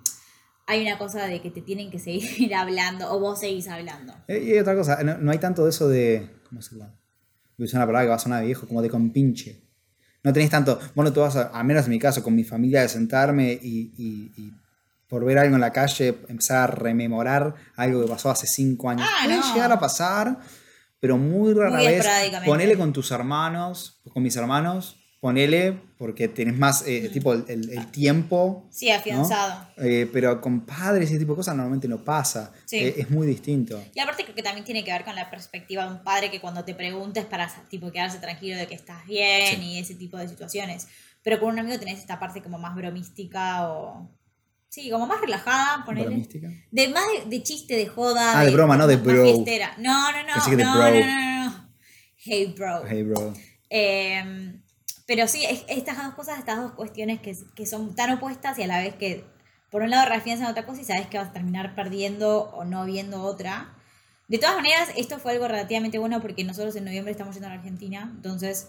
hay 0.69 0.83
una 0.87 0.97
cosa 0.97 1.27
de 1.27 1.43
que 1.43 1.51
te 1.51 1.61
tienen 1.61 1.91
que 1.91 1.99
seguir 1.99 2.55
hablando 2.55 3.13
o 3.13 3.19
vos 3.19 3.41
seguís 3.41 3.67
hablando. 3.67 4.15
Eh, 4.29 4.45
Y 4.55 4.59
otra 4.61 4.77
cosa, 4.77 5.03
no, 5.03 5.19
no 5.19 5.33
hay 5.33 5.39
tanto 5.39 5.65
de 5.65 5.71
eso 5.71 5.89
de. 5.89 6.31
¿Cómo 6.49 6.63
se 6.63 6.77
llama? 6.77 6.95
Voy 7.59 7.65
a 7.65 7.67
usar 7.67 7.79
una 7.81 7.87
palabra 7.87 8.05
que 8.05 8.11
va 8.11 8.15
a 8.15 8.19
sonar 8.21 8.45
viejo, 8.45 8.69
como 8.69 8.81
de 8.81 8.91
compinche. 8.91 9.66
No 10.27 10.33
tenés 10.33 10.51
tanto. 10.51 10.79
Bueno, 10.97 11.13
tú 11.13 11.21
vas 11.21 11.37
a, 11.37 11.43
al 11.45 11.65
menos 11.65 11.85
en 11.85 11.91
mi 11.91 11.99
caso, 12.01 12.21
con 12.23 12.35
mi 12.35 12.43
familia, 12.43 12.83
de 12.83 12.89
sentarme 12.89 13.53
y, 13.53 13.93
y- 13.97 14.33
y 14.37 14.53
por 15.09 15.25
ver 15.25 15.39
algo 15.39 15.55
en 15.55 15.61
la 15.61 15.73
calle, 15.73 16.19
empezar 16.29 16.59
a 16.65 16.67
rememorar 16.67 17.55
algo 17.77 18.03
que 18.03 18.09
pasó 18.09 18.29
hace 18.29 18.49
cinco 18.49 18.91
años. 18.91 19.07
Ah, 19.09 19.25
Puede 19.25 19.39
no. 19.39 19.55
llegar 19.55 19.71
a 19.71 19.79
pasar, 19.79 20.39
pero 20.99 21.17
muy 21.17 21.55
rara 21.55 21.77
Muy 21.77 21.87
vez. 21.87 22.05
Ponele 22.45 22.77
con 22.77 22.93
tus 22.93 23.13
hermanos, 23.13 24.01
con 24.13 24.23
mis 24.25 24.35
hermanos, 24.35 24.97
ponele, 25.27 25.73
porque 25.99 26.29
tenés 26.29 26.57
más, 26.57 26.87
eh, 26.87 27.09
tipo, 27.13 27.33
el, 27.33 27.45
el- 27.49 27.71
el 27.71 27.87
tiempo. 27.91 28.67
Sí, 28.71 28.91
afianzado. 28.91 29.67
Eh, 29.79 30.09
pero 30.13 30.41
con 30.41 30.61
padres 30.65 31.11
y 31.11 31.15
ese 31.15 31.19
tipo 31.21 31.33
de 31.33 31.37
cosas 31.39 31.55
normalmente 31.57 31.89
no 31.89 31.99
pasa. 32.05 32.53
Sí. 32.65 32.77
Eh, 32.79 32.95
es 32.99 33.11
muy 33.11 33.27
distinto. 33.27 33.83
Y 33.95 33.99
aparte 34.01 34.23
creo 34.23 34.35
que 34.37 34.43
también 34.43 34.65
tiene 34.65 34.85
que 34.85 34.93
ver 34.93 35.05
con 35.05 35.17
la 35.17 35.29
perspectiva 35.29 35.85
de 35.85 35.91
un 35.93 36.05
padre 36.05 36.31
que 36.31 36.41
cuando 36.41 36.65
te 36.65 36.75
preguntes 36.75 37.25
para 37.25 37.49
tipo 37.69 37.91
quedarse 37.91 38.19
tranquilo 38.19 38.57
de 38.57 38.67
que 38.67 38.75
estás 38.77 39.05
bien 39.07 39.63
y 39.63 39.79
ese 39.79 39.95
tipo 39.97 40.17
de 40.17 40.29
situaciones. 40.29 40.87
Pero 41.25 41.41
con 41.41 41.49
un 41.55 41.59
amigo 41.59 41.77
tenés 41.79 41.99
esta 41.99 42.21
parte 42.21 42.41
como 42.43 42.59
más 42.59 42.75
bromística 42.77 43.69
o... 43.69 44.09
Sí, 44.69 44.91
como 44.91 45.07
más 45.07 45.21
relajada, 45.21 45.85
ponele. 45.85 46.07
Bromística. 46.09 46.49
De 46.71 46.89
más 46.89 47.05
de, 47.25 47.31
de 47.31 47.43
chiste, 47.43 47.75
de 47.77 47.87
joda. 47.87 48.39
Ah, 48.39 48.45
de 48.45 48.51
broma, 48.53 48.77
no 48.77 48.87
de 48.87 48.97
bro. 48.97 49.25
fiestera. 49.25 49.75
No, 49.79 50.13
no, 50.13 50.23
no. 50.23 50.35
Pensé 50.35 50.51
que 50.51 50.57
de 50.57 50.65
no, 50.65 50.75
bro. 50.77 50.91
no, 50.91 51.01
no, 51.01 51.07
no, 51.07 51.45
no. 51.51 51.71
Hey, 52.17 52.55
bro. 52.57 52.83
Hey, 52.89 53.03
bro. 53.03 53.33
Eh, 53.71 54.61
pero 55.07 55.27
sí, 55.29 55.45
es- 55.45 55.65
estas 55.69 55.97
dos 55.97 56.15
cosas, 56.15 56.39
estas 56.39 56.59
dos 56.59 56.73
cuestiones 56.73 57.21
que, 57.21 57.37
que 57.55 57.67
son 57.67 57.95
tan 57.95 58.11
opuestas 58.13 58.59
y 58.59 58.63
a 58.63 58.67
la 58.67 58.79
vez 58.79 58.95
que, 58.97 59.25
por 59.71 59.83
un 59.83 59.91
lado, 59.91 60.09
reafianzan 60.09 60.49
otra 60.51 60.67
cosa 60.67 60.81
y 60.81 60.85
sabes 60.85 61.07
que 61.07 61.19
vas 61.19 61.29
a 61.29 61.33
terminar 61.33 61.75
perdiendo 61.75 62.51
o 62.51 62.65
no 62.65 62.85
viendo 62.85 63.23
otra. 63.23 63.73
De 64.29 64.39
todas 64.39 64.57
maneras, 64.57 64.89
esto 64.97 65.19
fue 65.19 65.33
algo 65.33 65.47
relativamente 65.49 65.99
bueno 65.99 66.21
porque 66.21 66.43
nosotros 66.45 66.75
en 66.77 66.85
noviembre 66.85 67.13
estamos 67.13 67.35
yendo 67.35 67.47
a 67.49 67.51
la 67.51 67.57
Argentina, 67.59 68.11
entonces 68.17 68.69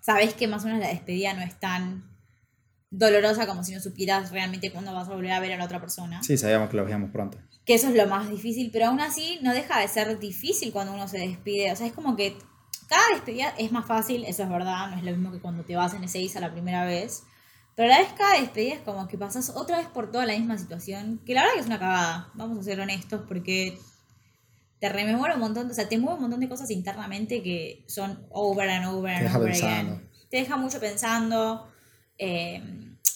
sabes 0.00 0.34
que 0.34 0.48
más 0.48 0.62
o 0.64 0.66
menos 0.66 0.80
la 0.80 0.88
despedida 0.88 1.32
no 1.34 1.42
es 1.42 1.54
tan 1.60 2.04
dolorosa 2.90 3.46
como 3.46 3.64
si 3.64 3.72
no 3.74 3.80
supieras 3.80 4.30
realmente 4.30 4.70
cuándo 4.70 4.92
vas 4.94 5.08
a 5.08 5.12
volver 5.12 5.32
a 5.32 5.40
ver 5.40 5.52
a 5.52 5.56
la 5.56 5.64
otra 5.64 5.80
persona. 5.80 6.22
Sí, 6.22 6.36
sabíamos 6.38 6.70
que 6.70 6.76
lo 6.76 6.84
veíamos 6.84 7.10
pronto. 7.10 7.38
Que 7.64 7.74
eso 7.74 7.88
es 7.88 7.94
lo 7.94 8.06
más 8.06 8.28
difícil, 8.30 8.70
pero 8.72 8.86
aún 8.86 9.00
así 9.00 9.38
no 9.42 9.52
deja 9.52 9.80
de 9.80 9.88
ser 9.88 10.18
difícil 10.18 10.72
cuando 10.72 10.92
uno 10.92 11.08
se 11.08 11.18
despide. 11.18 11.72
O 11.72 11.76
sea, 11.76 11.86
es 11.86 11.92
como 11.92 12.14
que 12.14 12.36
cada 12.88 13.02
despedida 13.12 13.54
es 13.58 13.72
más 13.72 13.86
fácil, 13.86 14.24
eso 14.24 14.42
es 14.42 14.48
verdad, 14.48 14.90
no 14.90 14.96
es 14.96 15.04
lo 15.04 15.10
mismo 15.12 15.32
que 15.32 15.40
cuando 15.40 15.64
te 15.64 15.76
vas 15.76 15.94
en 15.94 16.04
ese 16.04 16.26
a 16.36 16.40
la 16.40 16.52
primera 16.52 16.84
vez. 16.84 17.24
Pero 17.76 17.88
a 17.88 17.96
la 17.96 17.98
vez 17.98 18.12
cada 18.16 18.38
despedida 18.40 18.74
es 18.74 18.80
como 18.80 19.08
que 19.08 19.18
pasas 19.18 19.50
otra 19.50 19.78
vez 19.78 19.88
por 19.88 20.10
toda 20.10 20.26
la 20.26 20.34
misma 20.34 20.56
situación, 20.58 21.20
que 21.26 21.34
la 21.34 21.42
verdad 21.42 21.54
que 21.54 21.60
es 21.60 21.66
una 21.66 21.78
cagada, 21.78 22.30
vamos 22.34 22.58
a 22.58 22.62
ser 22.62 22.80
honestos, 22.80 23.22
porque 23.26 23.78
te 24.78 24.88
rememora 24.88 25.34
un 25.34 25.40
montón, 25.40 25.70
o 25.70 25.74
sea, 25.74 25.88
te 25.88 25.98
mueve 25.98 26.16
un 26.16 26.22
montón 26.22 26.40
de 26.40 26.48
cosas 26.48 26.70
internamente 26.70 27.42
que 27.42 27.84
son 27.88 28.26
over 28.30 28.68
and 28.68 28.86
over 28.86 29.10
Te 29.10 29.16
and 29.16 29.24
deja 29.24 29.38
over 29.38 29.50
pensando. 29.50 29.92
again. 29.94 30.10
Te 30.30 30.36
deja 30.36 30.56
mucho 30.56 30.78
pensando. 30.80 31.68
Eh, 32.18 32.62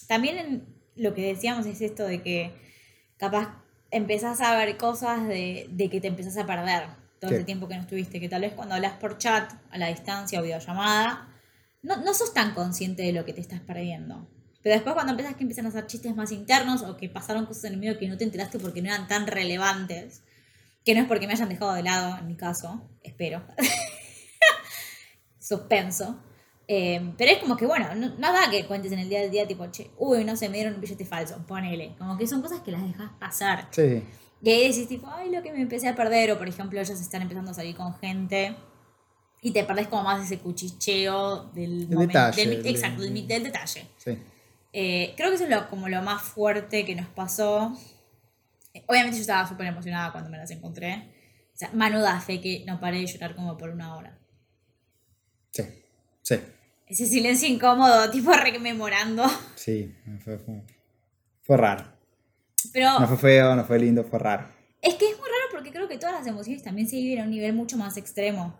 también 0.08 0.38
en 0.38 0.74
lo 0.96 1.14
que 1.14 1.22
decíamos 1.22 1.66
es 1.66 1.80
esto 1.80 2.04
de 2.04 2.22
que 2.22 2.52
capaz 3.16 3.62
empezás 3.90 4.40
a 4.40 4.56
ver 4.56 4.76
cosas 4.76 5.26
de, 5.28 5.66
de 5.70 5.90
que 5.90 6.00
te 6.00 6.08
empezás 6.08 6.36
a 6.36 6.46
perder 6.46 6.88
todo 7.20 7.30
ese 7.32 7.44
tiempo 7.44 7.68
que 7.68 7.74
no 7.74 7.82
estuviste, 7.82 8.20
que 8.20 8.28
tal 8.28 8.42
vez 8.42 8.52
cuando 8.52 8.74
hablas 8.74 8.94
por 8.94 9.18
chat, 9.18 9.52
a 9.70 9.78
la 9.78 9.88
distancia 9.88 10.40
o 10.40 10.42
videollamada, 10.42 11.28
no, 11.82 11.96
no 11.96 12.14
sos 12.14 12.32
tan 12.32 12.54
consciente 12.54 13.02
de 13.02 13.12
lo 13.12 13.24
que 13.24 13.32
te 13.32 13.40
estás 13.40 13.60
perdiendo. 13.60 14.28
Pero 14.62 14.74
después 14.74 14.94
cuando 14.94 15.12
empiezas 15.12 15.36
que 15.36 15.44
empiezan 15.44 15.66
a 15.66 15.68
hacer 15.68 15.86
chistes 15.86 16.14
más 16.16 16.32
internos 16.32 16.82
o 16.82 16.96
que 16.96 17.08
pasaron 17.08 17.46
cosas 17.46 17.64
en 17.64 17.74
el 17.74 17.78
medio 17.78 17.98
que 17.98 18.08
no 18.08 18.16
te 18.16 18.24
enteraste 18.24 18.58
porque 18.58 18.82
no 18.82 18.88
eran 18.88 19.06
tan 19.06 19.26
relevantes, 19.26 20.22
que 20.84 20.94
no 20.94 21.02
es 21.02 21.06
porque 21.06 21.26
me 21.26 21.32
hayan 21.32 21.48
dejado 21.48 21.74
de 21.74 21.82
lado 21.82 22.18
en 22.18 22.26
mi 22.26 22.36
caso, 22.36 22.88
espero. 23.02 23.44
Suspenso. 25.38 26.22
Eh, 26.66 27.14
pero 27.16 27.32
es 27.32 27.38
como 27.38 27.56
que, 27.56 27.66
bueno, 27.66 27.94
no, 27.94 28.10
no 28.16 28.32
da 28.32 28.50
que 28.50 28.66
cuentes 28.66 28.92
en 28.92 28.98
el 28.98 29.08
día 29.08 29.20
del 29.20 29.30
día, 29.30 29.46
tipo, 29.46 29.66
che, 29.70 29.90
uy, 29.96 30.24
no 30.24 30.36
se 30.36 30.48
me 30.48 30.56
dieron 30.56 30.74
un 30.74 30.80
billete 30.80 31.06
falso, 31.06 31.46
ponele. 31.46 31.94
Como 31.96 32.18
que 32.18 32.26
son 32.26 32.42
cosas 32.42 32.60
que 32.60 32.70
las 32.70 32.82
dejas 32.82 33.10
pasar. 33.18 33.68
Sí. 33.70 34.04
Y 34.42 34.50
ahí 34.50 34.68
decís, 34.68 34.88
tipo, 34.88 35.08
ay, 35.08 35.30
lo 35.30 35.42
que 35.42 35.52
me 35.52 35.60
empecé 35.60 35.88
a 35.88 35.96
perder. 35.96 36.30
O, 36.32 36.38
por 36.38 36.48
ejemplo, 36.48 36.80
ellos 36.80 37.00
están 37.00 37.22
empezando 37.22 37.50
a 37.50 37.54
salir 37.54 37.74
con 37.76 37.94
gente 37.98 38.54
y 39.42 39.50
te 39.52 39.64
perdés 39.64 39.88
como 39.88 40.04
más 40.04 40.24
ese 40.24 40.38
cuchicheo 40.38 41.44
del 41.52 41.82
El 41.82 41.88
momento. 41.88 42.06
detalle, 42.18 42.46
del- 42.48 42.58
el- 42.60 42.66
exacto, 42.66 43.02
del, 43.02 43.26
del 43.26 43.42
detalle. 43.44 43.86
Sí. 43.96 44.18
Eh, 44.72 45.14
creo 45.16 45.30
que 45.30 45.36
eso 45.36 45.44
es 45.44 45.50
lo, 45.50 45.68
como 45.68 45.88
lo 45.88 46.02
más 46.02 46.22
fuerte 46.22 46.84
que 46.84 46.94
nos 46.94 47.08
pasó. 47.08 47.76
Eh, 48.74 48.84
Obviamente 48.86 49.16
yo 49.16 49.22
estaba 49.22 49.48
súper 49.48 49.66
emocionada 49.66 50.12
cuando 50.12 50.30
me 50.30 50.36
las 50.36 50.50
encontré. 50.50 51.14
O 51.54 51.56
sea, 51.58 51.70
Manu 51.72 52.00
da 52.00 52.20
fe 52.20 52.40
que 52.40 52.64
no 52.66 52.78
paré 52.78 52.98
de 52.98 53.06
llorar 53.06 53.34
como 53.34 53.56
por 53.56 53.70
una 53.70 53.96
hora. 53.96 54.18
Sí. 55.50 55.64
Sí. 56.22 56.36
Ese 56.86 57.06
silencio 57.06 57.48
incómodo, 57.48 58.08
tipo 58.10 58.32
rememorando. 58.32 59.24
Sí. 59.56 59.94
Fue, 60.22 60.38
fue, 60.38 60.62
fue 61.42 61.56
raro. 61.56 61.84
Pero 62.72 62.98
No 63.00 63.06
fue 63.06 63.16
feo, 63.16 63.54
no 63.56 63.64
fue 63.64 63.78
lindo, 63.78 64.04
fue 64.04 64.18
raro. 64.18 64.46
es 64.82 64.94
que 64.94 65.06
es 65.10 65.18
muy 65.18 65.26
raro 65.28 65.44
porque 65.52 65.70
creo 65.72 65.88
que 65.88 65.98
todas 65.98 66.14
las 66.14 66.26
emociones 66.26 66.62
también 66.62 66.88
se 66.88 66.96
viven 66.96 67.20
a 67.20 67.24
un 67.24 67.30
nivel 67.30 67.52
mucho 67.52 67.76
más 67.76 67.96
extremo. 67.96 68.58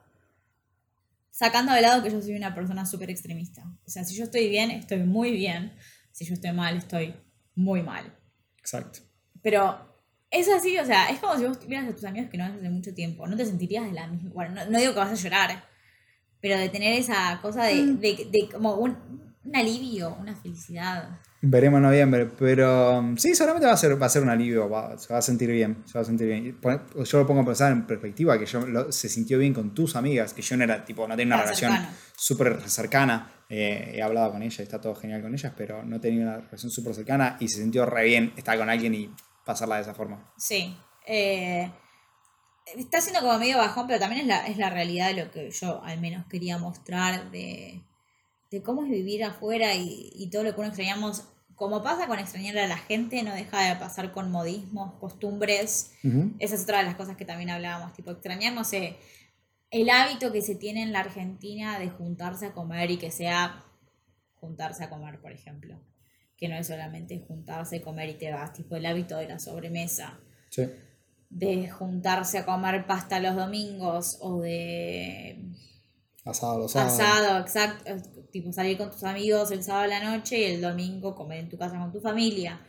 Sacando 1.31 1.73
de 1.73 1.83
lado 1.83 2.03
que 2.03 2.11
yo 2.11 2.21
soy 2.21 2.35
una 2.35 2.55
persona 2.55 2.85
súper 2.85 3.11
extremista. 3.11 3.63
O 3.87 3.91
sea, 3.91 4.05
si 4.05 4.17
yo 4.17 4.25
estoy 4.25 4.49
bien, 4.49 4.71
estoy 4.71 4.99
muy 4.99 5.31
bien. 5.33 5.73
Si 6.11 6.25
yo 6.25 6.35
estoy 6.35 6.53
mal, 6.53 6.77
estoy 6.77 7.15
muy 7.55 7.83
mal. 7.83 8.13
Exacto. 8.59 9.01
Pero 9.41 9.79
es 10.31 10.49
así, 10.49 10.77
o 10.79 10.85
sea, 10.85 11.11
es 11.11 11.21
como 11.21 11.37
si 11.37 11.45
vos 11.45 11.65
vieras 11.67 11.89
a 11.89 11.95
tus 11.95 12.05
amigos 12.05 12.29
que 12.31 12.39
no 12.39 12.45
ves 12.45 12.59
hace 12.59 12.71
mucho 12.71 12.93
tiempo. 12.93 13.27
No 13.29 13.37
te 13.37 13.47
sentirías 13.47 13.85
de 13.87 13.93
la 13.93 14.09
misma. 14.09 14.31
Bueno, 14.35 14.55
no, 14.55 14.71
no 14.71 14.79
digo 14.79 14.93
que 14.95 14.99
vas 14.99 15.13
a 15.13 15.15
llorar, 15.15 15.65
pero 16.41 16.59
de 16.59 16.69
tener 16.69 16.95
esa 16.95 17.39
cosa 17.41 17.65
de, 17.65 17.85
de, 17.85 18.29
de 18.33 18.49
como 18.53 18.75
un, 18.75 18.97
un 19.49 19.57
alivio, 19.57 20.17
una 20.21 20.35
felicidad. 20.37 21.19
Veremos 21.41 21.79
en 21.79 21.83
noviembre, 21.85 22.27
pero 22.39 22.99
um, 22.99 23.17
sí, 23.17 23.35
seguramente 23.35 23.67
va 23.67 23.73
a 23.73 23.77
ser, 23.77 24.01
va 24.01 24.07
a 24.07 24.09
ser 24.09 24.23
un 24.23 24.29
alivio, 24.29 24.69
va- 24.69 24.99
se 24.99 25.13
va 25.13 25.21
a 25.21 25.23
sentir 25.23 25.51
bien, 25.51 25.83
se 25.87 25.95
va 25.95 26.03
a 26.03 26.05
sentir 26.05 26.27
bien. 26.27 26.59
Yo 27.05 27.19
lo 27.19 27.27
pongo 27.27 27.43
a 27.43 27.45
pensar 27.45 27.71
en 27.71 27.87
perspectiva, 27.87 28.37
que 28.39 28.47
yo 28.47 28.67
lo- 28.67 28.91
se 28.91 29.09
sintió 29.09 29.39
bien 29.39 29.55
con 29.55 29.73
tus 29.73 29.95
amigas, 29.95 30.35
que 30.35 30.43
yo 30.43 30.57
no 30.57 30.65
era, 30.65 30.85
tipo, 30.85 31.07
no 31.07 31.17
tenía 31.17 31.35
una 31.35 31.45
relación 31.45 31.73
súper 32.17 32.61
cercana, 32.69 33.33
eh, 33.49 33.93
he 33.95 34.03
hablado 34.03 34.33
con 34.33 34.43
ellas, 34.43 34.59
está 34.59 34.81
todo 34.81 34.95
genial 34.97 35.23
con 35.23 35.33
ellas, 35.33 35.53
pero 35.57 35.85
no 35.85 36.01
tenía 36.01 36.23
una 36.25 36.39
relación 36.39 36.71
súper 36.73 36.95
cercana 36.95 37.37
y 37.39 37.49
se 37.49 37.63
sintió 37.63 37.87
re 37.87 38.05
bien 38.05 38.33
estar 38.37 38.59
con 38.59 38.69
alguien 38.69 38.95
y 38.95 39.15
pasarla 39.45 39.77
de 39.77 39.83
esa 39.83 39.95
forma. 39.95 40.33
Sí. 40.37 40.77
eh, 41.07 41.71
está 42.77 43.01
siendo 43.01 43.21
como 43.21 43.39
medio 43.39 43.57
bajón, 43.59 43.87
pero 43.87 43.99
también 43.99 44.23
es 44.23 44.27
la, 44.27 44.47
es 44.47 44.59
la 44.59 44.69
realidad 44.71 45.07
de 45.15 45.25
lo 45.25 45.31
que 45.31 45.51
yo 45.51 45.83
al 45.85 46.01
menos 46.01 46.27
quería 46.27 46.59
mostrar 46.59 47.31
de, 47.31 47.81
de 48.51 48.63
cómo 48.63 48.85
es 48.85 48.91
vivir 48.91 49.25
afuera 49.25 49.75
y, 49.75 50.11
y 50.15 50.31
todo 50.31 50.43
lo 50.45 50.55
que 50.55 50.61
uno 50.61 50.69
extrañamos. 50.69 51.25
Como 51.55 51.83
pasa 51.83 52.07
con 52.07 52.19
extrañar 52.21 52.57
a 52.59 52.69
la 52.69 52.79
gente, 52.79 53.23
no 53.25 53.35
deja 53.35 53.69
de 53.69 53.77
pasar 53.81 54.13
con 54.13 54.31
modismos, 54.31 54.95
costumbres. 55.01 55.91
Esa 56.39 56.55
es 56.55 56.63
otra 56.63 56.79
de 56.79 56.85
las 56.85 56.95
cosas 56.95 57.17
que 57.17 57.25
también 57.25 57.51
hablábamos, 57.51 57.93
tipo 57.95 58.13
extrañar, 58.13 58.53
no 58.55 58.63
sé, 58.63 58.97
el 59.71 59.91
hábito 59.91 60.31
que 60.31 60.41
se 60.41 60.55
tiene 60.55 60.83
en 60.85 60.93
la 60.93 61.01
Argentina 61.01 61.79
de 61.81 61.91
juntarse 61.91 62.47
a 62.47 62.53
comer 62.53 62.93
y 62.93 62.97
que 62.97 63.11
sea 63.11 63.65
juntarse 64.37 64.85
a 64.85 64.89
comer, 64.91 65.21
por 65.21 65.33
ejemplo. 65.33 65.81
Que 66.37 66.47
no 66.49 66.55
es 66.55 66.69
solamente 66.69 67.19
juntarse, 67.27 67.83
comer 67.83 68.09
y 68.11 68.15
te 68.15 68.31
vas, 68.33 68.53
tipo 68.53 68.77
el 68.77 68.87
hábito 68.87 69.17
de 69.17 69.27
la 69.29 69.41
sobremesa, 69.41 70.21
Sí. 70.51 70.63
de 71.29 71.69
juntarse 71.69 72.39
a 72.39 72.47
comer 72.47 72.87
pasta 72.87 73.19
los 73.19 73.35
domingos 73.35 74.17
o 74.21 74.41
de 74.41 75.43
Asado, 76.25 76.59
los 76.61 76.71
sábados. 76.73 77.01
asado, 77.01 77.41
exacto, 77.41 77.91
tipo 78.33 78.53
salir 78.53 78.77
con 78.79 78.91
tus 78.91 79.05
amigos 79.05 79.51
el 79.51 79.63
sábado 79.63 79.85
a 79.85 80.01
la 80.01 80.03
noche 80.17 80.39
y 80.41 80.45
el 80.45 80.61
domingo 80.61 81.15
comer 81.15 81.39
en 81.41 81.49
tu 81.49 81.57
casa 81.59 81.79
con 81.79 81.93
tu 81.93 82.01
familia. 82.01 82.61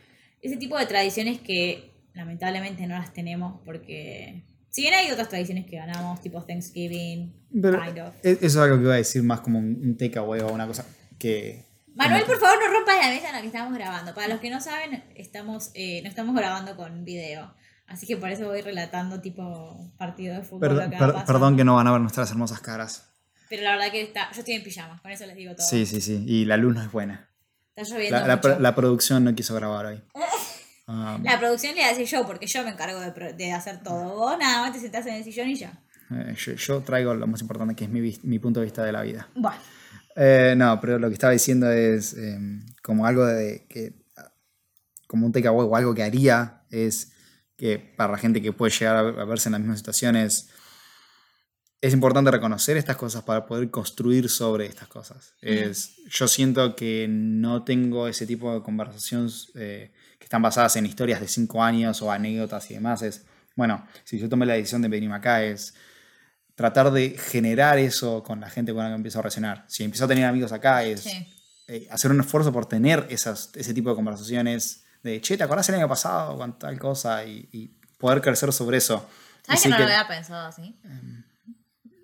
Ese 0.42 0.56
tipo 0.56 0.78
de 0.78 0.86
tradiciones 0.86 1.40
que 1.40 1.92
lamentablemente 2.14 2.86
no 2.86 2.94
las 2.98 3.12
tenemos 3.12 3.60
porque 3.64 4.44
si 4.70 4.82
bien 4.82 4.94
hay 4.94 5.10
otras 5.10 5.28
tradiciones 5.28 5.66
que 5.66 5.76
ganamos, 5.76 6.20
tipo 6.20 6.42
Thanksgiving, 6.42 7.34
Pero 7.60 7.82
kind 7.82 7.98
of. 7.98 8.14
e- 8.22 8.32
eso 8.32 8.46
es 8.46 8.56
algo 8.56 8.76
que 8.76 8.82
iba 8.84 8.94
a 8.94 8.98
decir 8.98 9.22
más 9.22 9.40
como 9.40 9.58
un, 9.58 9.96
takeaway 9.96 10.40
o 10.42 10.48
una 10.52 10.66
cosa 10.66 10.84
que... 11.18 11.66
Manuel, 11.94 12.24
por 12.24 12.38
favor, 12.38 12.56
no 12.64 12.72
rompas 12.72 12.96
la 13.04 13.08
mesa 13.08 13.28
en 13.28 13.34
la 13.34 13.40
que 13.40 13.48
estamos 13.48 13.74
grabando. 13.76 14.14
Para 14.14 14.28
los 14.28 14.38
que 14.40 14.48
no 14.48 14.60
saben, 14.60 15.02
estamos, 15.16 15.70
eh, 15.74 16.00
no 16.02 16.08
estamos 16.08 16.34
grabando 16.36 16.76
con 16.76 17.04
video. 17.04 17.52
Así 17.88 18.06
que 18.06 18.16
por 18.16 18.30
eso 18.30 18.46
voy 18.46 18.60
relatando 18.60 19.20
tipo 19.20 19.92
partido 19.98 20.36
de 20.36 20.42
fútbol. 20.42 20.60
Perdón, 20.60 20.90
per- 20.90 21.24
perdón 21.26 21.56
que 21.56 21.64
no 21.64 21.74
van 21.74 21.88
a 21.88 21.92
ver 21.92 22.00
nuestras 22.00 22.30
hermosas 22.30 22.60
caras. 22.60 23.09
Pero 23.50 23.62
la 23.64 23.72
verdad 23.72 23.90
que 23.92 24.00
está, 24.02 24.30
yo 24.32 24.38
estoy 24.40 24.54
en 24.54 24.62
pijamas, 24.62 25.00
con 25.02 25.10
eso 25.10 25.26
les 25.26 25.36
digo 25.36 25.54
todo. 25.54 25.66
Sí, 25.66 25.84
sí, 25.84 26.00
sí. 26.00 26.24
Y 26.26 26.44
la 26.46 26.56
luz 26.56 26.74
no 26.74 26.82
es 26.82 26.90
buena. 26.90 27.28
Está 27.76 27.82
lloviendo 27.94 28.18
La, 28.20 28.26
la, 28.26 28.36
mucho. 28.36 28.58
la 28.58 28.74
producción 28.74 29.24
no 29.24 29.34
quiso 29.34 29.54
grabar 29.54 29.84
hoy. 29.86 30.02
Um, 30.86 31.22
La 31.22 31.38
producción 31.38 31.76
le 31.76 31.84
hace 31.84 32.04
yo, 32.04 32.26
porque 32.26 32.48
yo 32.48 32.64
me 32.64 32.70
encargo 32.70 32.98
de, 32.98 33.32
de 33.34 33.52
hacer 33.52 33.80
todo. 33.80 34.16
Vos 34.16 34.36
nada 34.40 34.62
más 34.62 34.72
te 34.72 34.80
sentás 34.80 35.06
en 35.06 35.14
el 35.14 35.22
sillón 35.22 35.48
y 35.48 35.54
ya. 35.54 35.80
eh, 36.10 36.34
yo, 36.36 36.54
yo 36.54 36.80
traigo 36.80 37.14
lo 37.14 37.28
más 37.28 37.40
importante 37.42 37.76
que 37.76 37.84
es 37.84 37.90
mi, 37.90 38.18
mi 38.24 38.38
punto 38.40 38.58
de 38.58 38.64
vista 38.66 38.82
de 38.84 38.90
la 38.90 39.02
vida. 39.02 39.28
Bueno, 39.36 39.56
Eh, 40.16 40.54
no, 40.56 40.80
pero 40.80 40.98
lo 40.98 41.06
que 41.06 41.14
estaba 41.14 41.32
diciendo 41.32 41.70
es 41.70 42.14
eh, 42.14 42.36
como 42.82 43.06
algo 43.06 43.24
de 43.24 43.66
que, 43.68 43.92
como 45.06 45.26
un 45.26 45.32
takeaway 45.32 45.64
o 45.70 45.76
algo 45.76 45.94
que 45.94 46.02
haría 46.02 46.62
es 46.70 47.12
que 47.56 47.78
para 47.78 48.10
la 48.12 48.18
gente 48.18 48.42
que 48.42 48.52
puede 48.52 48.72
llegar 48.72 48.96
a 48.96 49.24
verse 49.26 49.48
en 49.48 49.52
las 49.52 49.60
mismas 49.60 49.78
situaciones, 49.78 50.49
es 51.80 51.92
importante 51.94 52.30
reconocer 52.30 52.76
estas 52.76 52.96
cosas 52.96 53.22
para 53.22 53.46
poder 53.46 53.70
construir 53.70 54.28
sobre 54.28 54.66
estas 54.66 54.88
cosas. 54.88 55.32
Es, 55.40 55.96
yo 56.10 56.28
siento 56.28 56.76
que 56.76 57.06
no 57.08 57.62
tengo 57.64 58.06
ese 58.08 58.26
tipo 58.26 58.52
de 58.52 58.62
conversaciones 58.62 59.50
eh, 59.54 59.90
que 60.18 60.24
están 60.24 60.42
basadas 60.42 60.76
en 60.76 60.84
historias 60.86 61.20
de 61.20 61.28
cinco 61.28 61.62
años 61.62 62.02
o 62.02 62.12
anécdotas 62.12 62.70
y 62.70 62.74
demás. 62.74 63.00
Es, 63.02 63.24
bueno, 63.56 63.86
si 64.04 64.18
yo 64.18 64.28
tomé 64.28 64.44
la 64.46 64.54
decisión 64.54 64.82
de 64.82 64.88
venirme 64.88 65.16
acá 65.16 65.42
es 65.42 65.74
tratar 66.54 66.90
de 66.90 67.16
generar 67.16 67.78
eso 67.78 68.22
con 68.22 68.40
la 68.40 68.50
gente 68.50 68.74
con 68.74 68.82
la 68.82 68.90
que 68.90 68.96
empiezo 68.96 69.18
a 69.18 69.22
relacionar. 69.22 69.64
Si 69.66 69.82
empiezo 69.82 70.04
a 70.04 70.08
tener 70.08 70.26
amigos 70.26 70.52
acá 70.52 70.84
es 70.84 71.00
sí. 71.04 71.26
eh, 71.68 71.88
hacer 71.90 72.10
un 72.10 72.20
esfuerzo 72.20 72.52
por 72.52 72.66
tener 72.66 73.06
esas, 73.08 73.50
ese 73.54 73.72
tipo 73.72 73.88
de 73.88 73.96
conversaciones 73.96 74.84
de, 75.02 75.18
che, 75.22 75.38
¿te 75.38 75.44
acordás 75.44 75.66
el 75.70 75.76
año 75.76 75.88
pasado 75.88 76.36
con 76.36 76.58
tal 76.58 76.78
cosa? 76.78 77.24
Y, 77.24 77.48
y 77.52 77.68
poder 77.96 78.20
crecer 78.20 78.52
sobre 78.52 78.76
eso. 78.76 79.08
¿Sabes 79.46 79.62
que 79.62 79.68
no 79.70 79.76
que- 79.78 79.82
lo 79.84 79.88
había 79.88 80.06
pensado 80.06 80.46
así? 80.46 80.76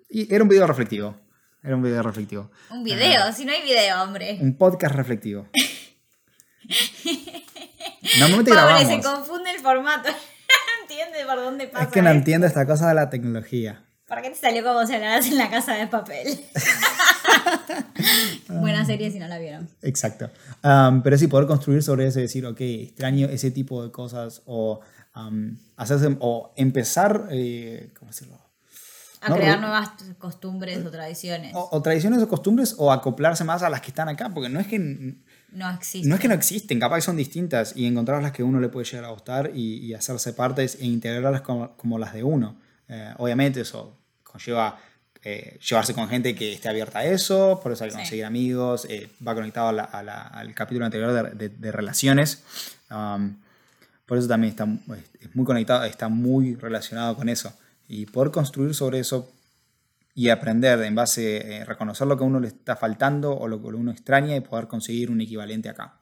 Y 0.09 0.33
era 0.33 0.43
un 0.43 0.49
video 0.49 0.67
reflectivo. 0.67 1.15
Era 1.63 1.75
un 1.75 1.81
video 1.81 2.03
reflectivo. 2.03 2.51
Un 2.69 2.83
video, 2.83 3.33
si 3.33 3.45
no 3.45 3.51
hay 3.51 3.63
video, 3.63 4.03
hombre. 4.03 4.37
Un 4.39 4.55
podcast 4.57 4.95
reflectivo. 4.95 5.47
Normalmente 8.19 8.51
Pobre, 8.51 8.77
se 8.79 8.85
grabamos. 8.85 9.05
confunde 9.05 9.51
el 9.51 9.59
formato. 9.59 10.09
no 10.09 10.81
entiende 10.81 11.25
por 11.25 11.35
dónde 11.37 11.67
pasa. 11.67 11.85
Es 11.85 11.91
que 11.91 12.01
no 12.01 12.09
esto. 12.09 12.17
entiendo 12.19 12.47
esta 12.47 12.65
cosa 12.65 12.87
de 12.87 12.95
la 12.95 13.09
tecnología. 13.09 13.83
¿Por 14.07 14.21
qué 14.21 14.29
te 14.29 14.35
salió 14.37 14.63
como 14.63 14.85
si 14.87 14.93
hablaras 14.93 15.25
en 15.27 15.37
la 15.37 15.49
casa 15.49 15.73
de 15.73 15.87
papel? 15.87 16.27
Buena 18.47 18.85
serie 18.85 19.11
si 19.11 19.19
no 19.19 19.27
la 19.27 19.37
vieron. 19.37 19.67
Exacto. 19.81 20.29
Um, 20.63 21.01
pero 21.01 21.17
sí, 21.17 21.27
poder 21.27 21.45
construir 21.47 21.83
sobre 21.83 22.07
eso 22.07 22.19
y 22.19 22.21
decir, 22.21 22.45
ok, 22.45 22.61
extraño 22.61 23.27
ese 23.27 23.51
tipo 23.51 23.83
de 23.83 23.91
cosas 23.91 24.43
o 24.45 24.79
um, 25.15 25.57
hacerse, 25.75 26.15
o 26.21 26.53
empezar, 26.55 27.27
eh, 27.31 27.91
¿cómo 27.99 28.11
decirlo? 28.11 28.39
A 29.27 29.29
No, 29.29 29.35
crear 29.37 29.57
pero- 29.57 29.67
nuevas 29.67 29.89
costumbres 30.17 30.85
o 30.85 30.89
tradiciones. 30.91 31.53
O, 31.55 31.69
o 31.71 31.81
tradiciones 31.81 32.21
o 32.21 32.27
costumbres 32.27 32.75
o 32.77 32.91
acoplarse 32.91 33.43
más 33.43 33.61
a 33.63 33.69
las 33.69 33.81
que 33.81 33.87
están 33.89 34.09
acá, 34.09 34.29
porque 34.33 34.49
no 34.49 34.59
es 34.59 34.67
que 34.67 34.79
no 34.79 35.69
existe. 35.71 36.07
no 36.07 36.15
es 36.15 36.21
que 36.21 36.27
no 36.27 36.33
existen, 36.33 36.79
capaz 36.79 36.95
que 36.97 37.01
son 37.03 37.17
distintas 37.17 37.73
y 37.75 37.85
encontrar 37.85 38.21
las 38.21 38.31
que 38.31 38.43
uno 38.43 38.59
le 38.59 38.69
puede 38.69 38.85
llegar 38.85 39.05
a 39.05 39.09
gustar 39.09 39.51
y, 39.53 39.77
y 39.85 39.93
hacerse 39.93 40.33
partes 40.33 40.77
e 40.79 40.85
integrarlas 40.85 41.41
como, 41.41 41.75
como 41.77 41.97
las 41.99 42.13
de 42.13 42.23
uno. 42.23 42.57
Eh, 42.89 43.13
obviamente 43.17 43.61
eso 43.61 43.97
conlleva 44.23 44.77
eh, 45.23 45.57
llevarse 45.67 45.93
con 45.93 46.07
gente 46.07 46.35
que 46.35 46.53
esté 46.53 46.69
abierta 46.69 46.99
a 46.99 47.05
eso, 47.05 47.59
por 47.61 47.71
eso 47.73 47.83
hay 47.83 47.89
que 47.89 47.95
Sí. 47.95 48.01
conseguir 48.01 48.25
amigos, 48.25 48.85
eh, 48.89 49.09
va 49.27 49.33
conectado 49.35 49.69
a 49.69 49.71
la- 49.73 49.83
a 49.83 50.03
la- 50.03 50.21
al 50.21 50.53
capítulo 50.53 50.85
anterior 50.85 51.11
de, 51.11 51.49
de- 51.49 51.55
de 51.55 51.71
relaciones. 51.71 52.43
Um, 52.91 53.35
por 54.05 54.17
eso 54.17 54.27
también 54.27 54.51
está 54.51 54.65
es 55.19 55.35
muy 55.35 55.43
conectado, 55.45 55.83
está 55.83 56.07
muy 56.07 56.55
relacionado 56.55 57.15
con 57.17 57.27
eso. 57.27 57.51
Y 57.87 58.05
poder 58.05 58.31
construir 58.31 58.73
sobre 58.75 58.99
eso 58.99 59.31
y 60.13 60.29
aprender 60.29 60.81
en 60.81 60.95
base 60.95 61.61
a 61.61 61.65
reconocer 61.65 62.07
lo 62.07 62.17
que 62.17 62.23
a 62.23 62.27
uno 62.27 62.39
le 62.39 62.47
está 62.47 62.75
faltando 62.75 63.37
o 63.37 63.47
lo 63.47 63.61
que 63.61 63.67
uno 63.67 63.91
extraña 63.91 64.35
y 64.35 64.41
poder 64.41 64.67
conseguir 64.67 65.11
un 65.11 65.21
equivalente 65.21 65.69
acá. 65.69 65.93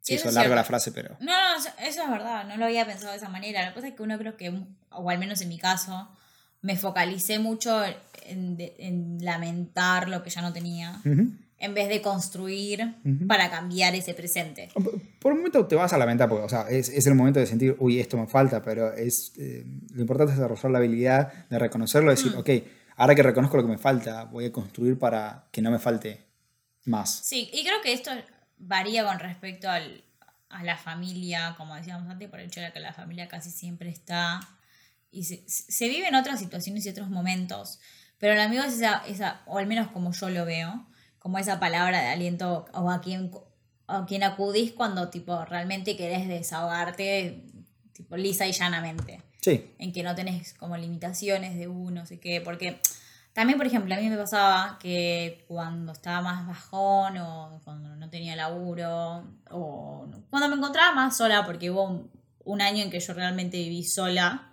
Sí, 0.00 0.14
eso 0.14 0.28
es 0.28 0.34
larga 0.34 0.54
la 0.54 0.64
frase, 0.64 0.92
pero... 0.92 1.16
No, 1.20 1.32
no, 1.32 1.56
eso 1.56 2.02
es 2.04 2.10
verdad, 2.10 2.46
no 2.46 2.56
lo 2.56 2.66
había 2.66 2.86
pensado 2.86 3.10
de 3.10 3.16
esa 3.16 3.28
manera. 3.28 3.66
Que 3.66 3.74
pasa 3.74 3.88
es 3.88 3.94
que 3.94 4.02
uno 4.02 4.18
creo 4.18 4.36
que, 4.36 4.52
o 4.90 5.10
al 5.10 5.18
menos 5.18 5.40
en 5.40 5.48
mi 5.48 5.58
caso, 5.58 6.08
me 6.60 6.76
focalicé 6.76 7.38
mucho 7.38 7.82
en, 8.22 8.56
en 8.58 9.24
lamentar 9.24 10.08
lo 10.08 10.22
que 10.22 10.30
ya 10.30 10.42
no 10.42 10.52
tenía, 10.52 11.00
Ujú. 11.04 11.32
En 11.58 11.72
vez 11.74 11.88
de 11.88 12.02
construir 12.02 12.94
para 13.28 13.50
cambiar 13.50 13.94
ese 13.94 14.12
presente. 14.14 14.68
Por 15.20 15.32
un 15.32 15.38
momento 15.38 15.66
te 15.66 15.76
vas 15.76 15.92
a 15.92 15.98
lamentar, 15.98 16.28
porque 16.28 16.44
o 16.44 16.48
sea, 16.48 16.68
es, 16.68 16.88
es 16.88 17.06
el 17.06 17.14
momento 17.14 17.40
de 17.40 17.46
sentir, 17.46 17.76
uy, 17.78 18.00
esto 18.00 18.16
me 18.18 18.26
falta, 18.26 18.60
pero 18.62 18.92
es 18.92 19.32
eh, 19.38 19.64
lo 19.92 20.00
importante 20.00 20.32
es 20.32 20.38
desarrollar 20.38 20.70
la 20.72 20.78
habilidad 20.78 21.32
de 21.48 21.58
reconocerlo, 21.58 22.10
decir, 22.10 22.32
Mm. 22.34 22.38
ok, 22.38 22.50
ahora 22.96 23.14
que 23.14 23.22
reconozco 23.22 23.56
lo 23.56 23.62
que 23.62 23.68
me 23.70 23.78
falta, 23.78 24.24
voy 24.24 24.46
a 24.46 24.52
construir 24.52 24.98
para 24.98 25.46
que 25.52 25.62
no 25.62 25.70
me 25.70 25.78
falte 25.78 26.26
más. 26.84 27.10
Sí, 27.24 27.48
y 27.52 27.62
creo 27.64 27.80
que 27.82 27.92
esto 27.92 28.10
varía 28.58 29.04
con 29.04 29.18
respecto 29.18 29.70
al- 29.70 30.02
a 30.50 30.62
la 30.64 30.76
familia, 30.76 31.54
como 31.56 31.74
decíamos 31.74 32.08
antes, 32.10 32.28
por 32.28 32.40
el 32.40 32.46
hecho 32.46 32.60
de 32.60 32.72
que 32.72 32.80
la 32.80 32.92
familia 32.92 33.26
casi 33.28 33.50
siempre 33.50 33.88
está 33.90 34.40
y 35.10 35.24
se, 35.24 35.44
se 35.48 35.88
vive 35.88 36.08
en 36.08 36.14
otras 36.14 36.38
situaciones 36.40 36.84
y 36.84 36.90
otros 36.90 37.08
momentos. 37.10 37.80
Pero 38.18 38.34
el 38.34 38.40
amigo 38.40 38.62
es 38.62 38.74
esa, 38.74 39.02
esa, 39.08 39.40
o 39.46 39.58
al 39.58 39.66
menos 39.66 39.88
como 39.88 40.12
yo 40.12 40.28
lo 40.30 40.44
veo, 40.44 40.86
como 41.24 41.38
esa 41.38 41.58
palabra 41.58 42.02
de 42.02 42.08
aliento 42.08 42.66
o 42.74 42.90
a 42.90 43.00
quien, 43.00 43.30
a 43.86 44.04
quien 44.04 44.22
acudís 44.24 44.72
cuando 44.72 45.08
tipo 45.08 45.42
realmente 45.46 45.96
querés 45.96 46.28
desahogarte 46.28 47.42
tipo 47.94 48.18
lisa 48.18 48.46
y 48.46 48.52
llanamente 48.52 49.22
Sí, 49.40 49.74
en 49.78 49.92
que 49.94 50.02
no 50.02 50.14
tenés 50.14 50.52
como 50.52 50.76
limitaciones 50.76 51.56
de 51.56 51.66
uno, 51.66 52.02
no 52.02 52.06
sé 52.06 52.20
qué, 52.20 52.42
porque 52.42 52.78
también, 53.32 53.56
por 53.56 53.66
ejemplo, 53.66 53.94
a 53.94 53.98
mí 53.98 54.10
me 54.10 54.18
pasaba 54.18 54.78
que 54.78 55.46
cuando 55.48 55.92
estaba 55.92 56.20
más 56.20 56.46
bajón 56.46 57.16
o 57.16 57.58
cuando 57.64 57.96
no 57.96 58.10
tenía 58.10 58.36
laburo 58.36 59.24
o 59.50 60.06
cuando 60.28 60.48
me 60.50 60.56
encontraba 60.56 60.94
más 60.94 61.16
sola, 61.16 61.46
porque 61.46 61.70
hubo 61.70 61.84
un, 61.84 62.10
un 62.44 62.60
año 62.60 62.82
en 62.82 62.90
que 62.90 63.00
yo 63.00 63.14
realmente 63.14 63.56
viví 63.56 63.82
sola, 63.82 64.50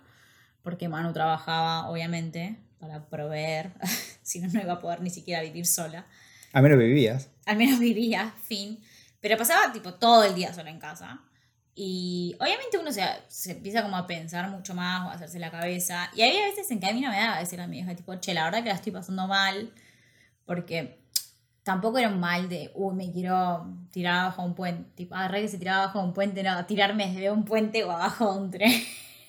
porque 0.62 0.88
Manu 0.88 1.12
trabajaba, 1.12 1.90
obviamente, 1.90 2.56
para 2.78 3.04
proveer, 3.04 3.72
si 4.22 4.40
no, 4.40 4.48
no 4.48 4.58
iba 4.58 4.72
a 4.72 4.80
poder 4.80 5.02
ni 5.02 5.10
siquiera 5.10 5.42
vivir 5.42 5.66
sola. 5.66 6.06
A 6.52 6.60
menos 6.62 6.78
vivías. 6.78 7.28
Al 7.46 7.56
menos 7.56 7.78
vivía, 7.80 8.34
fin. 8.44 8.78
Pero 9.20 9.36
pasaba 9.36 9.72
tipo 9.72 9.94
todo 9.94 10.24
el 10.24 10.34
día 10.34 10.52
sola 10.52 10.70
en 10.70 10.78
casa. 10.80 11.20
Y 11.74 12.36
obviamente 12.38 12.76
uno 12.78 12.92
se, 12.92 13.02
se 13.28 13.52
empieza 13.52 13.82
como 13.82 13.96
a 13.96 14.06
pensar 14.06 14.50
mucho 14.50 14.74
más 14.74 15.06
o 15.06 15.10
a 15.10 15.14
hacerse 15.14 15.38
la 15.38 15.50
cabeza. 15.50 16.10
Y 16.14 16.22
había 16.22 16.44
veces 16.46 16.70
en 16.70 16.80
que 16.80 16.86
a 16.86 16.92
mí 16.92 17.00
no 17.00 17.08
me 17.10 17.16
daba 17.16 17.38
decir 17.38 17.60
a 17.60 17.66
mi 17.66 17.78
hija, 17.78 17.94
tipo, 17.96 18.14
che, 18.16 18.34
la 18.34 18.44
verdad 18.44 18.62
que 18.62 18.68
la 18.68 18.74
estoy 18.74 18.92
pasando 18.92 19.26
mal. 19.26 19.72
Porque 20.44 20.98
tampoco 21.62 21.98
era 21.98 22.08
un 22.08 22.20
mal 22.20 22.48
de, 22.48 22.70
uy, 22.74 22.94
me 22.94 23.10
quiero 23.12 23.66
tirar 23.90 24.16
abajo 24.20 24.42
de 24.42 24.48
un 24.48 24.54
puente. 24.54 24.90
Tipo, 24.96 25.14
agarré 25.14 25.42
que 25.42 25.48
se 25.48 25.58
tiraba 25.58 25.84
abajo 25.84 26.00
de 26.00 26.04
un 26.06 26.12
puente, 26.12 26.42
no, 26.42 26.66
tirarme 26.66 27.06
desde 27.08 27.30
un 27.30 27.44
puente 27.44 27.84
o 27.84 27.90
abajo 27.92 28.32
de 28.34 28.38
un 28.40 28.50
tren. 28.50 28.72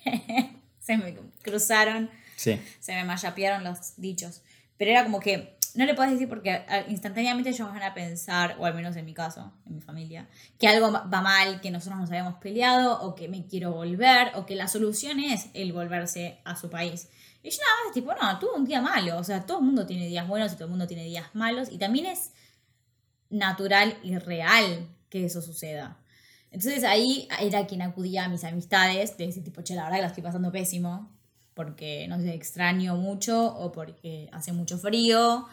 se 0.80 0.98
me 0.98 1.16
cruzaron 1.42 2.10
Sí. 2.36 2.60
se 2.80 2.94
me 2.94 3.04
mayapearon 3.06 3.64
los 3.64 3.96
dichos. 3.98 4.42
Pero 4.78 4.92
era 4.92 5.04
como 5.04 5.20
que 5.20 5.56
no 5.76 5.86
le 5.86 5.96
puedes 5.96 6.14
decir 6.14 6.30
porque 6.30 6.66
instantáneamente 6.88 7.50
ellos 7.50 7.68
van 7.68 7.82
a 7.82 7.94
pensar, 7.94 8.56
o 8.60 8.66
al 8.66 8.74
menos 8.74 8.96
en 8.96 9.06
mi 9.06 9.14
caso, 9.14 9.52
en 9.66 9.76
mi 9.76 9.82
familia, 9.82 10.30
que 10.60 10.68
algo 10.68 10.92
va 10.92 11.04
va 11.06 11.22
mal, 11.22 11.62
que 11.62 11.72
nosotros 11.72 12.00
nos 12.00 12.10
habíamos 12.10 12.36
peleado, 12.36 13.02
o 13.02 13.16
que 13.16 13.28
me 13.28 13.46
quiero 13.48 13.72
volver, 13.72 14.32
o 14.36 14.46
que 14.46 14.56
la 14.56 14.68
solución 14.68 15.20
es 15.20 15.48
el 15.54 15.74
volverse 15.74 16.40
a 16.46 16.56
su 16.56 16.70
país. 16.70 17.10
Y 17.44 17.50
yo 17.50 17.58
nada 17.58 17.86
más, 17.86 17.94
tipo, 17.94 18.14
no, 18.14 18.40
tuve 18.40 18.58
un 18.58 18.66
día 18.66 18.82
malo. 18.82 19.18
O 19.18 19.24
sea, 19.24 19.46
todo 19.46 19.60
el 19.60 19.66
mundo 19.66 19.86
tiene 19.86 20.08
días 20.08 20.28
buenos 20.28 20.54
y 20.54 20.56
todo 20.56 20.66
el 20.66 20.72
mundo 20.72 20.88
tiene 20.88 21.04
días 21.04 21.28
malos. 21.34 21.70
Y 21.72 21.78
también 21.78 22.06
es 22.06 22.32
natural 23.30 23.98
y 24.02 24.18
real 24.18 24.88
que 25.10 25.26
eso 25.26 25.42
suceda. 25.42 25.98
Entonces 26.52 26.84
ahí 26.84 27.28
era 27.42 27.66
quien 27.66 27.82
acudía 27.82 28.26
a 28.26 28.30
mis 28.30 28.44
amistades 28.44 29.18
de 29.18 29.26
ese 29.26 29.42
tipo, 29.42 29.62
che, 29.62 29.76
la 29.76 29.84
verdad 29.84 29.98
que 29.98 30.02
la 30.04 30.08
estoy 30.08 30.24
pasando 30.24 30.52
pésimo, 30.52 31.12
porque, 31.54 32.08
no 32.08 32.20
sé, 32.20 32.34
extraño 32.34 32.96
mucho 32.96 33.46
o 33.56 33.72
porque 33.72 34.30
hace 34.32 34.52
mucho 34.52 34.78
frío, 34.78 35.46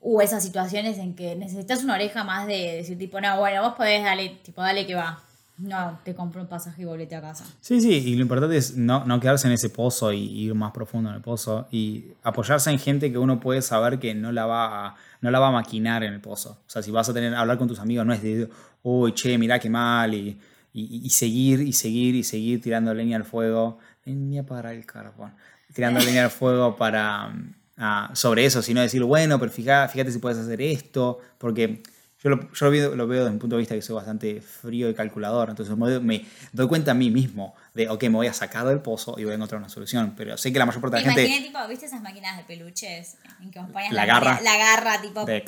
o 0.00 0.20
esas 0.20 0.42
situaciones 0.42 0.98
en 0.98 1.14
que 1.14 1.34
necesitas 1.34 1.82
una 1.82 1.94
oreja 1.94 2.24
más 2.24 2.46
de 2.46 2.76
decir 2.76 2.98
tipo, 2.98 3.20
no, 3.20 3.38
bueno, 3.38 3.62
vos 3.62 3.74
podés 3.74 4.04
darle, 4.04 4.38
tipo, 4.42 4.60
dale 4.60 4.86
que 4.86 4.94
va. 4.94 5.22
No, 5.56 6.00
te 6.04 6.16
compro 6.16 6.42
un 6.42 6.48
pasaje 6.48 6.82
y 6.82 6.84
volvete 6.84 7.14
a 7.14 7.20
casa. 7.20 7.44
Sí, 7.60 7.80
sí, 7.80 7.92
y 7.92 8.16
lo 8.16 8.22
importante 8.22 8.56
es 8.56 8.76
no, 8.76 9.04
no 9.04 9.20
quedarse 9.20 9.46
en 9.46 9.52
ese 9.52 9.70
pozo 9.70 10.12
y 10.12 10.18
ir 10.18 10.54
más 10.54 10.72
profundo 10.72 11.10
en 11.10 11.16
el 11.16 11.22
pozo 11.22 11.68
y 11.70 12.06
apoyarse 12.24 12.70
en 12.70 12.78
gente 12.80 13.12
que 13.12 13.18
uno 13.18 13.38
puede 13.38 13.62
saber 13.62 14.00
que 14.00 14.14
no 14.14 14.32
la 14.32 14.46
va 14.46 14.86
a, 14.88 14.96
no 15.20 15.30
la 15.30 15.38
va 15.38 15.48
a 15.48 15.52
maquinar 15.52 16.02
en 16.02 16.12
el 16.12 16.20
pozo. 16.20 16.58
O 16.66 16.70
sea, 16.70 16.82
si 16.82 16.90
vas 16.90 17.08
a 17.08 17.14
tener 17.14 17.34
hablar 17.34 17.56
con 17.56 17.68
tus 17.68 17.78
amigos, 17.78 18.04
no 18.04 18.12
es 18.12 18.22
de, 18.22 18.48
uy, 18.82 19.14
che, 19.14 19.38
mirá 19.38 19.60
qué 19.60 19.70
mal, 19.70 20.12
y, 20.12 20.36
y, 20.74 21.06
y 21.06 21.10
seguir 21.10 21.60
y 21.60 21.72
seguir 21.72 22.14
y 22.16 22.24
seguir 22.24 22.60
tirando 22.60 22.92
leña 22.92 23.16
al 23.16 23.24
fuego. 23.24 23.78
Ni 24.04 24.38
apagar 24.38 24.74
el 24.74 24.84
carbón. 24.84 25.32
Tirando 25.72 26.00
leña 26.00 26.24
al 26.24 26.30
fuego 26.30 26.76
para 26.76 27.32
ah, 27.78 28.10
sobre 28.12 28.44
eso, 28.44 28.60
sino 28.60 28.82
decir, 28.82 29.02
bueno, 29.02 29.38
pero 29.38 29.50
fíjate, 29.50 29.92
fíjate 29.92 30.12
si 30.12 30.18
puedes 30.18 30.38
hacer 30.38 30.60
esto, 30.60 31.20
porque 31.38 31.82
yo, 32.22 32.30
lo, 32.30 32.52
yo 32.52 32.66
lo, 32.66 32.70
veo, 32.70 32.96
lo 32.96 33.06
veo 33.06 33.20
desde 33.20 33.32
un 33.32 33.38
punto 33.38 33.56
de 33.56 33.60
vista 33.60 33.74
que 33.74 33.82
soy 33.82 33.96
bastante 33.96 34.40
frío 34.40 34.88
y 34.90 34.94
calculador, 34.94 35.50
entonces 35.50 35.76
me, 35.76 36.00
me 36.00 36.26
doy 36.52 36.68
cuenta 36.68 36.90
a 36.90 36.94
mí 36.94 37.10
mismo 37.10 37.54
de, 37.72 37.88
ok, 37.88 38.02
me 38.04 38.10
voy 38.10 38.26
a 38.26 38.32
sacar 38.32 38.66
del 38.66 38.80
pozo 38.80 39.14
y 39.18 39.24
voy 39.24 39.32
a 39.32 39.36
encontrar 39.36 39.58
una 39.58 39.68
solución, 39.68 40.14
pero 40.16 40.36
sé 40.36 40.52
que 40.52 40.58
la 40.58 40.66
mayor 40.66 40.80
parte 40.80 40.96
de 40.98 41.02
la 41.02 41.08
gente... 41.08 41.26
imaginé, 41.26 41.46
tipo, 41.48 41.68
¿viste 41.68 41.86
esas 41.86 42.02
máquinas 42.02 42.36
de 42.36 42.44
peluches? 42.44 43.16
En 43.40 43.50
que 43.50 43.58
vos 43.58 43.70
ponías 43.70 43.92
La 43.92 44.06
garra. 44.06 44.40
La 44.42 44.56
garra, 44.56 45.00
tipo. 45.00 45.24
De 45.24 45.32
de. 45.32 45.44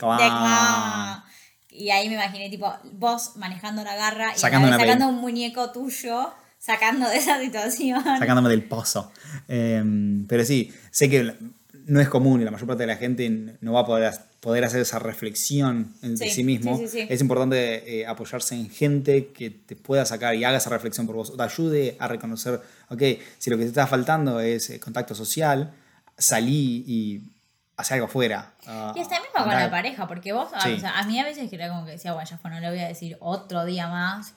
Y 1.77 1.91
ahí 1.91 2.09
me 2.09 2.15
imaginé, 2.15 2.49
tipo, 2.51 2.73
vos 2.93 3.33
manejando 3.37 3.85
la 3.85 3.95
garra 3.97 4.33
y 4.35 4.39
Sacando 4.39 4.69
una 4.69 5.09
un 5.09 5.17
muñeco 5.17 5.71
tuyo, 5.73 6.33
sacando 6.59 7.09
de 7.09 7.17
esa 7.17 7.41
situación. 7.41 8.03
sacándome 8.19 8.49
del 8.49 8.65
pozo. 8.65 9.13
Eh, 9.49 9.83
pero 10.29 10.45
sí, 10.45 10.73
sé 10.91 11.09
que 11.11 11.35
no 11.87 12.01
es 12.01 12.09
común 12.09 12.41
y 12.41 12.45
la 12.45 12.51
mayor 12.51 12.67
parte 12.67 12.83
de 12.83 12.87
la 12.89 12.97
gente 12.97 13.31
no 13.61 13.73
va 13.75 13.81
a 13.83 13.87
poder, 13.87 14.13
poder 14.41 14.65
hacer 14.65 14.81
esa 14.81 14.99
reflexión 14.99 15.93
en- 16.03 16.17
de 16.17 16.27
Sí, 16.29 16.35
sí 16.37 16.45
mismo. 16.45 16.77
sí, 16.79 16.89
sí, 16.89 17.01
sí. 17.03 17.07
Es 17.09 17.21
importante 17.21 18.01
eh, 18.01 18.07
apoyarse 18.07 18.57
en 18.57 18.69
gente 18.71 19.29
que 19.29 19.51
te 19.51 19.77
pueda 19.77 20.05
sacar 20.05 20.35
y 20.35 20.43
haga 20.45 20.57
esa 20.59 20.71
reflexión 20.71 21.07
por 21.07 21.15
vos, 21.15 21.31
o 21.31 21.37
te 21.37 21.43
ayude 21.45 21.97
a 22.01 22.09
reconocer, 22.09 22.61
ok, 22.89 23.03
si 23.39 23.51
lo 23.51 23.57
que 23.57 23.63
te 23.65 23.69
está 23.69 23.87
faltando 23.87 24.41
es 24.41 24.71
eh, 24.71 24.81
contacto 24.81 25.15
social, 25.15 25.73
salí 26.19 26.85
y 26.89 27.23
hace 27.77 27.95
algo 27.95 28.07
afuera. 28.07 28.55
Ah, 28.67 28.93
Y 28.97 29.01
hasta 29.01 29.21
mismo 29.21 29.35
con 29.45 29.49
la 29.49 29.71
pareja, 29.71 30.07
porque 30.09 30.33
vos, 30.33 30.49
a- 30.55 30.61
Sí. 30.61 30.73
o 30.75 30.81
sea, 30.81 30.99
a 30.99 31.03
mí 31.05 31.19
a 31.21 31.25
veces 31.25 31.49
que 31.51 31.57
era 31.57 31.69
como 31.69 31.85
que 31.85 31.93
decía, 31.93 32.13
bueno, 32.15 32.29
ya 32.29 32.39
fue, 32.39 32.51
no 32.51 32.59
le 32.61 32.71
voy 32.71 32.79
a 32.81 32.89
decir 32.89 33.17
otro 33.21 33.65
día 33.65 33.89
más. 33.89 34.35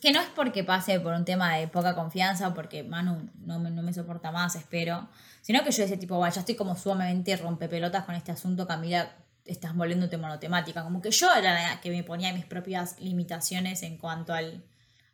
Que 0.00 0.10
no 0.12 0.20
es 0.20 0.26
porque 0.34 0.64
pase 0.64 0.98
por 1.00 1.14
un 1.14 1.24
tema 1.24 1.54
de 1.56 1.68
poca 1.68 1.94
confianza 1.94 2.48
o 2.48 2.54
porque 2.54 2.82
Manu 2.82 3.30
no 3.46 3.58
me, 3.60 3.70
no 3.70 3.82
me 3.82 3.92
soporta 3.92 4.32
más, 4.32 4.56
espero. 4.56 5.08
Sino 5.42 5.62
que 5.62 5.70
yo 5.70 5.82
decía, 5.82 5.98
tipo, 5.98 6.16
bueno, 6.16 6.34
ya 6.34 6.40
estoy 6.40 6.56
como 6.56 6.76
sumamente 6.76 7.36
rompepelotas 7.36 8.04
con 8.04 8.14
este 8.16 8.32
asunto, 8.32 8.66
Camila, 8.66 9.10
estás 9.44 9.74
volviéndote 9.74 10.18
monotemática. 10.18 10.82
Como 10.82 11.00
que 11.00 11.10
yo 11.10 11.32
era 11.34 11.54
la 11.54 11.80
que 11.80 11.90
me 11.90 12.02
ponía 12.04 12.32
mis 12.32 12.44
propias 12.44 12.98
limitaciones 13.00 13.82
en 13.82 13.96
cuanto 13.96 14.34
al, 14.34 14.64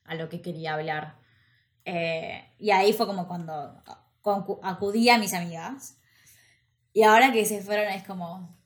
a 0.05 0.14
lo 0.14 0.29
que 0.29 0.40
quería 0.40 0.74
hablar. 0.74 1.16
Eh, 1.85 2.51
y 2.59 2.70
ahí 2.70 2.92
fue 2.92 3.07
como 3.07 3.27
cuando 3.29 3.83
acudí 4.62 5.09
a 5.11 5.18
mis 5.18 5.35
amigas. 5.35 5.96
Y 6.92 7.03
ahora 7.03 7.33
que 7.33 7.44
se 7.44 7.61
fueron 7.62 7.87
es 7.88 8.05
como, 8.05 8.57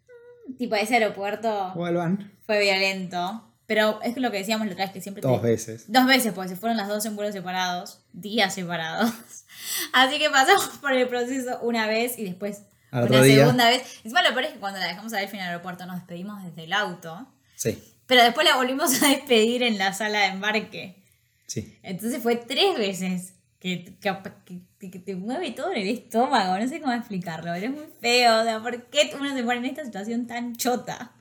mm, 0.48 0.56
tipo, 0.56 0.74
ese 0.76 0.94
aeropuerto 0.94 1.72
Vuelvan 1.74 2.32
fue 2.46 2.61
violento. 2.61 3.48
Pero 3.66 4.00
es 4.02 4.16
lo 4.18 4.30
que 4.30 4.38
decíamos 4.38 4.66
la 4.66 4.72
otra 4.72 4.85
vez 4.87 4.92
que 4.92 5.00
siempre... 5.00 5.22
te- 5.22 5.28
dos 5.28 5.40
veces. 5.40 5.85
Dos 5.90 6.04
veces, 6.06 6.32
porque 6.32 6.50
se 6.50 6.56
fueron 6.56 6.76
las 6.76 6.88
dos 6.88 7.06
en 7.06 7.14
vuelos 7.16 7.32
separados, 7.32 8.04
días 8.12 8.52
separados. 8.54 9.11
Así 9.92 10.18
que 10.18 10.28
pasamos 10.30 10.68
por 10.80 10.92
el 10.92 11.08
proceso 11.08 11.58
una 11.62 11.87
vez 11.87 12.18
y 12.18 12.24
después 12.24 12.62
Al 12.90 13.04
una 13.08 13.22
día. 13.22 13.37
segunda 13.37 13.68
vez. 13.70 13.82
Encima 14.04 14.22
lo 14.22 14.30
peor 14.30 14.44
es 14.44 14.52
que 14.52 14.58
cuando 14.58 14.78
la 14.80 14.88
dejamos 14.88 15.12
a 15.14 15.18
Delphi 15.18 15.37
en 15.37 15.42
el 15.44 15.48
aeropuerto 15.50 15.87
nos 15.87 15.96
despedimos 15.96 16.42
desde 16.44 16.64
el 16.64 16.72
auto, 16.72 17.26
Sí, 17.56 17.82
pero 18.06 18.24
después 18.24 18.46
la 18.46 18.56
volvimos 18.56 18.90
a 19.02 19.08
despedir 19.08 19.62
en 19.62 19.78
la 19.78 19.94
sala 19.94 20.18
de 20.20 20.26
embarque. 20.26 21.02
sí. 21.46 21.78
Entonces 21.82 22.22
fue 22.22 22.37
tres 22.37 22.76
veces 22.76 23.35
que, 23.62 23.96
que, 24.01 24.90
que- 24.90 24.98
te 24.98 25.14
mueve 25.14 25.53
todo 25.53 25.70
en 25.72 25.83
el 25.83 25.88
estómago. 25.88 26.59
No 26.59 26.66
sé 26.68 26.81
cómo 26.81 26.92
explicarlo, 26.92 27.53
pero 27.55 27.66
es 27.66 27.72
muy 27.72 27.87
feo. 28.01 28.40
O 28.40 28.44
sea, 28.44 28.61
¿por 28.61 28.87
qué 28.87 29.12
uno 29.18 29.33
se 29.35 29.44
pone 29.44 29.59
en 29.59 29.66
esta 29.66 29.85
situación 29.85 30.27
tan 30.27 30.57
chota? 30.57 31.12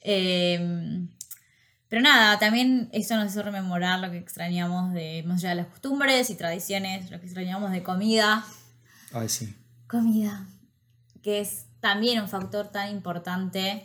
Eh, 0.00 1.00
pero 1.88 2.02
nada, 2.02 2.38
también 2.38 2.88
eso 2.92 3.16
nos 3.16 3.32
hizo 3.32 3.42
rememorar 3.42 3.98
lo 4.00 4.10
que 4.10 4.18
extrañamos 4.18 4.92
de 4.92 5.22
más 5.26 5.38
allá 5.40 5.50
de 5.50 5.54
las 5.56 5.66
costumbres 5.66 6.30
y 6.30 6.34
tradiciones, 6.36 7.10
lo 7.10 7.18
que 7.20 7.26
extrañamos 7.26 7.70
de 7.72 7.82
comida. 7.82 8.44
Ay, 9.12 9.28
sí. 9.28 9.54
Comida, 9.88 10.46
que 11.22 11.40
es 11.40 11.66
también 11.80 12.20
un 12.20 12.28
factor 12.28 12.68
tan 12.68 12.90
importante 12.90 13.84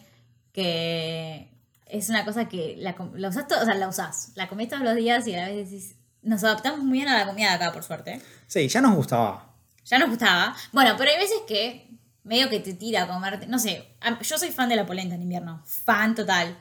que 0.53 1.51
es 1.85 2.09
una 2.09 2.25
cosa 2.25 2.47
que 2.49 2.75
la, 2.77 2.95
la 3.15 3.29
usás, 3.29 3.47
todo- 3.47 3.61
o 3.61 3.65
sea, 3.65 3.75
la 3.75 3.87
usás, 3.87 4.31
la 4.35 4.47
comés 4.47 4.69
todos 4.69 4.83
los 4.83 4.95
días 4.95 5.27
y 5.27 5.35
a 5.35 5.47
veces 5.47 5.69
decís, 5.71 5.95
nos 6.21 6.43
adaptamos 6.43 6.79
muy 6.79 6.99
bien 6.99 7.07
a 7.07 7.17
la 7.17 7.25
comida 7.25 7.49
de 7.49 7.55
acá, 7.55 7.71
por 7.71 7.83
suerte. 7.83 8.21
Sí, 8.47 8.67
ya 8.67 8.81
nos 8.81 8.95
gustaba. 8.95 9.53
Ya 9.85 9.99
nos 9.99 10.09
gustaba. 10.09 10.55
Bueno, 10.71 10.95
pero 10.97 11.11
hay 11.11 11.17
veces 11.17 11.39
que 11.47 11.89
medio 12.23 12.49
que 12.49 12.59
te 12.59 12.73
tira 12.73 13.03
a 13.03 13.07
comerte. 13.07 13.47
No 13.47 13.59
sé, 13.59 13.87
yo 14.21 14.37
soy 14.37 14.49
fan 14.49 14.69
de 14.69 14.75
la 14.75 14.85
polenta 14.85 15.15
en 15.15 15.21
invierno. 15.21 15.61
Fan 15.65 16.15
total. 16.15 16.55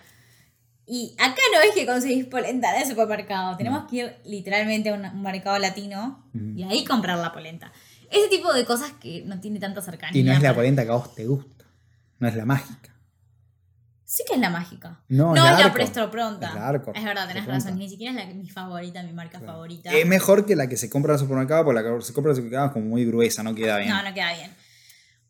Y 0.86 1.14
acá 1.18 1.42
no 1.52 1.60
es 1.60 1.74
que 1.74 1.84
conseguís 1.84 2.24
polenta 2.24 2.74
en 2.74 2.82
el 2.82 2.88
supermercado. 2.88 3.56
Tenemos 3.56 3.84
que 3.90 3.96
ir 3.96 4.16
literalmente 4.24 4.88
a 4.88 4.94
un, 4.94 5.22
mercado 5.22 5.58
latino 5.58 6.24
y 6.56 6.62
ahí 6.62 6.84
comprar 6.84 7.18
la 7.18 7.32
polenta. 7.32 7.72
Ese 8.10 8.28
tipo 8.28 8.54
de 8.54 8.64
cosas 8.64 8.92
que 8.92 9.22
no 9.26 9.38
tiene 9.38 9.60
tanta 9.60 9.82
cercanía. 9.82 10.18
Y 10.18 10.24
no 10.24 10.32
es 10.32 10.40
la 10.40 10.54
polenta 10.54 10.84
que 10.84 10.90
a 10.90 10.94
vos 10.94 11.14
te 11.14 11.26
gusta. 11.26 11.66
No 12.18 12.28
es 12.28 12.34
la 12.34 12.46
mágica. 12.46 12.94
Sí 14.10 14.24
que 14.26 14.36
es 14.36 14.40
la 14.40 14.48
mágica. 14.48 14.98
No, 15.10 15.34
No, 15.34 15.46
es 15.46 15.62
la 15.62 15.70
presto 15.70 16.10
pronta. 16.10 16.48
Es 16.48 16.54
la. 16.54 16.82
Es 16.94 17.04
verdad, 17.04 17.28
tenés 17.28 17.44
Pronta. 17.44 17.52
razón. 17.66 17.78
Ni 17.78 17.90
siquiera 17.90 18.18
es 18.18 18.26
la, 18.26 18.34
mi 18.34 18.48
favorita, 18.48 19.02
mi 19.02 19.12
marca 19.12 19.38
favorita. 19.38 19.90
Es 19.92 20.06
mejor 20.06 20.46
que 20.46 20.56
la 20.56 20.66
que 20.66 20.78
se 20.78 20.88
compra 20.88 21.12
en 21.12 21.16
el 21.16 21.20
supermercado, 21.20 21.66
porque 21.66 21.82
la 21.82 21.94
que 21.94 22.02
se 22.02 22.14
compra 22.14 22.30
en 22.32 22.36
el 22.38 22.42
supermercado 22.42 22.66
es 22.68 22.72
como 22.72 22.86
muy 22.86 23.04
gruesa, 23.04 23.42
no 23.42 23.54
queda 23.54 23.76
bien. 23.76 23.90
No, 23.90 24.02
no 24.02 24.14
queda 24.14 24.32
bien. 24.32 24.50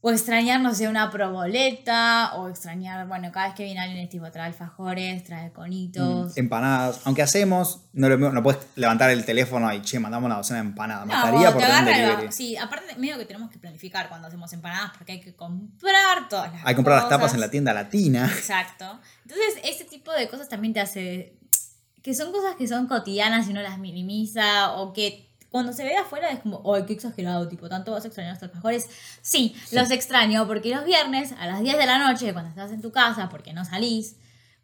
O 0.01 0.13
extrañar, 0.13 0.61
no 0.61 0.73
sé, 0.75 0.87
una 0.87 1.11
proboleta, 1.11 2.33
o 2.37 2.49
extrañar, 2.49 3.09
bueno, 3.09 3.33
cada 3.33 3.47
vez 3.47 3.57
que 3.57 3.65
viene 3.65 3.81
alguien 3.81 3.99
es 4.05 4.09
tipo, 4.09 4.31
trae 4.31 4.47
alfajores, 4.47 5.25
trae 5.25 5.51
conitos. 5.53 6.37
Mm, 6.37 6.39
Empanadas. 6.39 7.01
Aunque 7.05 7.23
hacemos, 7.23 7.81
no, 7.93 8.09
lo, 8.09 8.17
no 8.17 8.43
puedes 8.43 8.61
levantar 8.77 9.11
el 9.11 9.25
teléfono 9.25 9.73
y, 9.75 9.83
che, 9.83 9.99
mandamos 9.99 10.27
una 10.27 10.37
docena 10.37 10.61
de 10.63 10.69
empanadas. 10.69 11.05
No, 11.05 11.13
Mataría 11.13 11.53
por 11.53 11.63
delivery. 11.63 12.31
Sí, 12.33 12.57
aparte, 12.57 12.95
medio 12.95 13.19
que 13.19 13.25
tenemos 13.25 13.51
que 13.51 13.59
planificar 13.59 14.09
cuando 14.09 14.29
hacemos 14.29 14.53
empanadas, 14.53 14.93
porque 14.97 15.13
hay 15.13 15.21
que 15.21 15.35
comprar 15.35 16.29
todas 16.29 16.53
las 16.53 16.65
Hay 16.65 16.75
que 16.75 16.77
comprar 16.77 16.99
las 17.01 17.09
tapas 17.09 17.35
en 17.35 17.41
la 17.41 17.51
tienda 17.51 17.75
latina. 17.75 18.31
Exacto. 18.33 19.01
Entonces, 19.23 19.61
ese 19.65 19.85
tipo 19.85 20.13
de 20.13 20.29
cosas 20.29 20.49
también 20.49 20.75
te 20.75 20.81
hace. 20.81 21.37
que 22.03 22.15
son 22.15 22.31
cosas 22.31 22.55
que 22.57 22.69
son 22.69 22.87
cotidianas 22.87 23.49
y 23.49 23.51
uno 23.51 23.63
las 23.63 23.79
minimiza, 23.81 24.75
o 24.77 24.93
que 24.93 25.28
cuando 25.51 25.73
se 25.73 25.83
ve 25.85 25.91
de 25.91 25.97
afuera 25.97 26.31
es 26.31 26.41
como, 26.41 26.63
¡ay, 26.75 26.85
qué 26.87 26.93
exagerado! 26.93 27.49
Tipo, 27.49 27.69
¿tanto 27.69 27.93
vas 27.93 28.05
a 28.05 28.09
extrañar 28.09 28.35
estos 28.35 28.49
alfajores? 28.51 28.89
Sí, 29.23 29.55
los 29.73 29.91
extraño 29.91 30.47
porque 30.47 30.75
los 30.75 30.85
viernes 30.85 31.33
a 31.39 31.47
las 31.47 31.63
10 31.63 31.79
de 31.79 31.87
la 31.87 31.99
noche, 32.11 32.33
cuando 32.33 32.51
estás 32.51 32.71
en 32.73 32.83
tu 32.83 32.93
casa, 32.93 33.29
porque 33.31 33.53
no 33.53 33.65
salís, 33.65 34.17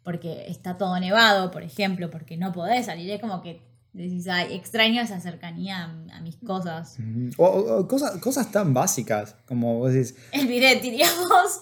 porque 0.03 0.45
está 0.47 0.77
todo 0.77 0.99
nevado, 0.99 1.49
por 1.51 1.63
ejemplo, 1.63 2.11
porque 2.11 2.37
no 2.37 2.53
podés 2.53 2.85
salir, 2.85 3.09
es 3.09 3.19
como 3.19 3.41
que 3.41 3.61
decís, 3.93 4.27
ay, 4.27 4.53
extraño 4.53 5.01
esa 5.01 5.19
cercanía 5.21 5.85
a, 6.11 6.17
a 6.17 6.21
mis 6.21 6.35
cosas. 6.35 6.97
O, 7.37 7.45
o- 7.45 7.79
o 7.79 7.87
cosas, 7.87 8.19
cosas 8.19 8.51
tan 8.51 8.73
básicas 8.73 9.35
como 9.47 9.79
vos 9.79 9.93
decís, 9.93 10.15
El 10.33 10.47
bidet, 10.47 10.81
diríamos. 10.81 11.61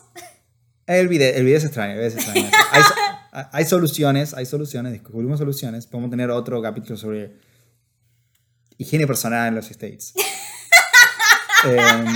el 0.88 1.08
video, 1.08 1.34
el 1.36 1.46
video 1.46 1.58
es 1.60 1.64
extraño, 1.66 1.94
el 1.94 2.00
video 2.00 2.10
es 2.10 2.16
extraño. 2.16 2.50
hay, 2.72 2.82
hay 3.52 3.66
soluciones, 3.66 4.34
hay 4.34 4.46
soluciones, 4.46 4.92
descubrimos 4.92 5.40
soluciones. 5.40 5.88
Podemos 5.88 6.10
tener 6.12 6.30
otro 6.32 6.62
capítulo 6.62 6.98
sobre 6.98 7.38
higiene 8.78 9.08
personal 9.08 9.48
en 9.48 9.56
los 9.56 9.70
States. 9.72 10.14
Em, 11.66 12.14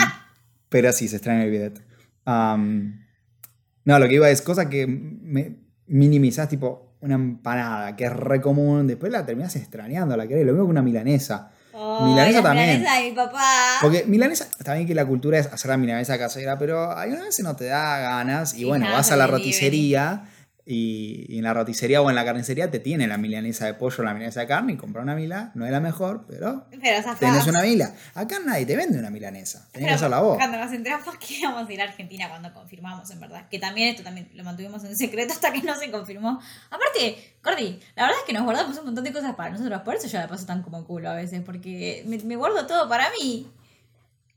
pero 0.68 0.92
sí, 0.92 1.08
se 1.08 1.16
extraña 1.16 1.46
el 1.46 1.52
bidet. 1.52 1.82
No, 2.26 4.00
lo 4.00 4.08
que 4.10 4.16
iba 4.16 4.30
es 4.30 4.42
cosa 4.42 4.68
que 4.70 4.86
me 4.86 5.56
minimizás, 5.86 6.50
tipo 6.50 6.98
una 7.00 7.16
empanada, 7.16 7.96
que 7.96 8.04
es 8.06 8.12
re 8.12 8.42
común, 8.42 8.88
después 8.88 9.10
la 9.12 9.26
terminás 9.26 9.56
extrañando, 9.56 10.18
la 10.18 10.28
querés, 10.28 10.46
lo 10.46 10.52
mismo 10.52 10.66
que 10.66 10.72
una 10.72 10.82
milanesa. 10.82 11.52
Milanesa 11.74 12.24
Ay, 12.26 12.34
la 12.34 12.44
también. 12.44 12.80
milanesa 12.80 12.96
de 12.96 13.10
mi 13.10 13.16
papá. 13.16 13.78
Porque 13.82 14.04
milanesa, 14.06 14.48
está 14.60 14.74
bien 14.74 14.88
que 14.88 14.96
la 14.96 15.06
cultura 15.06 15.40
es 15.40 15.48
hacer 15.48 15.70
la 15.70 15.78
milanesa 15.78 16.18
casera, 16.18 16.58
pero 16.58 16.98
hay 16.98 17.12
una 17.12 17.24
vez 17.24 17.40
no 17.40 17.56
te 17.56 17.66
da 17.66 18.00
ganas 18.00 18.56
y 18.56 18.66
bueno, 18.66 18.88
vas 18.92 19.12
a 19.12 19.16
la 19.16 19.28
roticería 19.28 20.26
y, 20.70 21.26
y 21.30 21.38
en 21.38 21.46
la 21.46 21.54
roticería 21.54 22.02
o 22.02 22.10
en 22.10 22.16
la 22.16 22.26
carnicería 22.26 22.70
te 22.70 22.80
tienen 22.80 23.08
la 23.08 23.18
milanesa 23.18 23.66
de 23.66 23.74
pollo 23.74 23.96
o 24.00 24.04
la 24.04 24.14
milanesa 24.14 24.42
de 24.42 24.48
carne 24.48 24.74
y 24.74 24.76
comprar 24.76 25.02
una 25.02 25.16
mila, 25.16 25.52
no 25.56 25.66
es 25.66 25.72
la 25.72 25.80
mejor, 25.80 26.26
pero 26.28 26.66
Pero 26.70 27.16
tenés 27.18 27.48
una 27.48 27.62
mila. 27.62 27.94
Acá 28.14 28.40
nadie 28.46 28.66
te 28.66 28.76
vende 28.76 29.00
una 29.00 29.10
milanesa, 29.10 29.60
tenés 29.72 29.72
que 29.72 29.80
Pero 29.80 29.96
hacerla 29.96 30.20
vos. 30.20 30.36
Cuando 30.36 30.58
nos 30.58 30.74
enteramos 30.74 31.18
que 31.18 31.36
íbamos 31.36 31.70
a 31.70 31.74
ir 31.74 31.82
a 31.82 31.86
Argentina, 31.86 32.28
cuando 32.28 32.54
confirmamos, 32.54 33.10
en 33.12 33.20
verdad. 33.22 33.48
Que 33.50 33.60
también 33.60 33.90
esto 33.90 34.04
también 34.04 34.30
lo 34.34 34.44
mantuvimos 34.44 34.84
en 34.84 34.98
secreto 34.98 35.32
hasta 35.32 35.54
que 35.54 35.62
no 35.62 35.74
se 35.76 35.90
confirmó. 35.90 36.42
Aparte, 36.70 37.36
Cordy, 37.42 37.80
la 37.96 38.04
verdad 38.04 38.20
es 38.20 38.26
que 38.26 38.34
nos 38.34 38.44
guardamos 38.44 38.78
un 38.78 38.86
montón 38.88 39.06
de 39.06 39.14
cosas 39.14 39.36
para 39.36 39.52
nosotros. 39.52 39.82
Por 39.84 39.96
eso 39.96 40.08
yo 40.08 40.20
la 40.20 40.28
paso 40.28 40.46
tan 40.46 40.64
como 40.64 40.86
culo 40.86 41.10
a 41.10 41.16
veces, 41.16 41.42
porque 41.46 42.04
me, 42.06 42.18
me 42.18 42.36
guardo 42.36 42.68
todo 42.68 42.90
para 42.90 43.10
mí. 43.12 43.50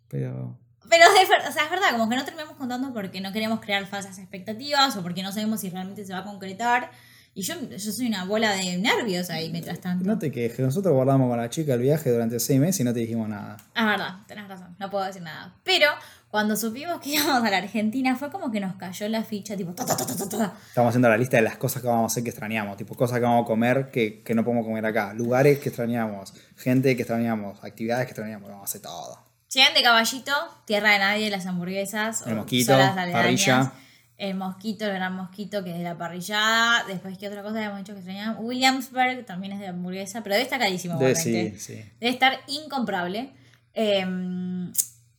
Pero 0.06 0.59
Pero 0.88 1.04
es, 1.04 1.28
o 1.48 1.52
sea, 1.52 1.64
es 1.64 1.70
verdad, 1.70 1.90
como 1.92 2.08
que 2.08 2.16
no 2.16 2.24
terminamos 2.24 2.56
contando 2.56 2.92
porque 2.92 3.20
no 3.20 3.32
queremos 3.32 3.60
crear 3.60 3.86
falsas 3.86 4.18
expectativas 4.18 4.96
o 4.96 5.02
porque 5.02 5.22
no 5.22 5.32
sabemos 5.32 5.60
si 5.60 5.70
realmente 5.70 6.04
se 6.04 6.12
va 6.12 6.20
a 6.20 6.24
concretar. 6.24 6.90
Y 7.32 7.42
yo, 7.42 7.54
yo 7.60 7.92
soy 7.92 8.08
una 8.08 8.24
bola 8.24 8.54
de 8.54 8.76
nervios 8.76 9.30
ahí 9.30 9.50
mientras 9.50 9.80
tanto. 9.80 10.04
no 10.04 10.18
te 10.18 10.32
quejes, 10.32 10.58
nosotros 10.58 10.92
guardamos 10.92 11.28
con 11.28 11.38
la 11.38 11.48
chica 11.48 11.74
el 11.74 11.80
viaje 11.80 12.10
durante 12.10 12.40
seis 12.40 12.58
meses 12.58 12.80
y 12.80 12.84
no 12.84 12.92
te 12.92 13.00
dijimos 13.00 13.28
nada. 13.28 13.56
Ah, 13.76 13.86
verdad, 13.86 14.16
tenés 14.26 14.48
razón, 14.48 14.74
no 14.80 14.90
puedo 14.90 15.04
decir 15.04 15.22
nada. 15.22 15.54
Pero 15.62 15.86
cuando 16.28 16.56
supimos 16.56 17.00
que 17.00 17.10
íbamos 17.14 17.44
a 17.44 17.50
la 17.50 17.58
Argentina 17.58 18.16
fue 18.16 18.30
como 18.32 18.50
que 18.50 18.58
nos 18.58 18.74
cayó 18.74 19.08
la 19.08 19.22
ficha, 19.22 19.56
tipo, 19.56 19.72
ta, 19.74 19.86
ta, 19.86 19.96
ta, 19.96 20.04
ta, 20.04 20.16
ta, 20.16 20.28
ta. 20.28 20.54
Estamos 20.68 20.88
haciendo 20.88 21.08
la 21.08 21.16
lista 21.16 21.36
de 21.36 21.44
las 21.44 21.56
cosas 21.56 21.82
que 21.82 21.88
vamos 21.88 22.02
a 22.02 22.06
hacer 22.12 22.24
que 22.24 22.30
extrañamos, 22.30 22.76
tipo 22.76 22.96
cosas 22.96 23.18
que 23.18 23.24
vamos 23.24 23.44
a 23.44 23.46
comer 23.46 23.92
que, 23.92 24.22
que 24.22 24.34
no 24.34 24.44
podemos 24.44 24.66
comer 24.66 24.84
acá, 24.86 25.14
lugares 25.14 25.60
que 25.60 25.68
extrañamos, 25.68 26.34
gente 26.56 26.96
que 26.96 27.02
extrañamos, 27.02 27.62
actividades 27.62 28.06
que 28.06 28.10
extrañamos, 28.10 28.48
vamos 28.50 28.62
a 28.62 28.64
hacer 28.64 28.82
todo. 28.82 29.29
Llegan 29.52 29.74
de 29.74 29.82
caballito, 29.82 30.32
tierra 30.64 30.92
de 30.92 30.98
nadie, 31.00 31.28
las 31.30 31.44
hamburguesas, 31.46 32.24
El 32.26 32.36
mosquito, 32.36 32.72
parrilla. 33.12 33.72
El 34.16 34.34
mosquito, 34.36 34.84
el 34.84 34.92
gran 34.92 35.14
mosquito 35.16 35.64
que 35.64 35.72
es 35.72 35.78
de 35.78 35.82
la 35.82 35.96
parrillada. 35.98 36.84
Después, 36.86 37.18
¿qué 37.18 37.26
otra 37.26 37.42
cosa 37.42 37.56
habíamos 37.56 37.78
dicho 37.78 37.92
que 37.94 37.98
extrañábamos? 38.00 38.44
Williamsburg 38.44 39.24
también 39.26 39.54
es 39.54 39.58
de 39.60 39.66
hamburguesa, 39.68 40.22
pero 40.22 40.34
debe 40.34 40.44
estar 40.44 40.58
carísimo. 40.60 40.98
De- 40.98 41.10
igualmente. 41.10 41.58
sí, 41.58 41.74
sí. 41.76 41.90
Debe 41.98 42.12
estar 42.12 42.38
incomprable. 42.46 43.32
Eh, 43.74 44.04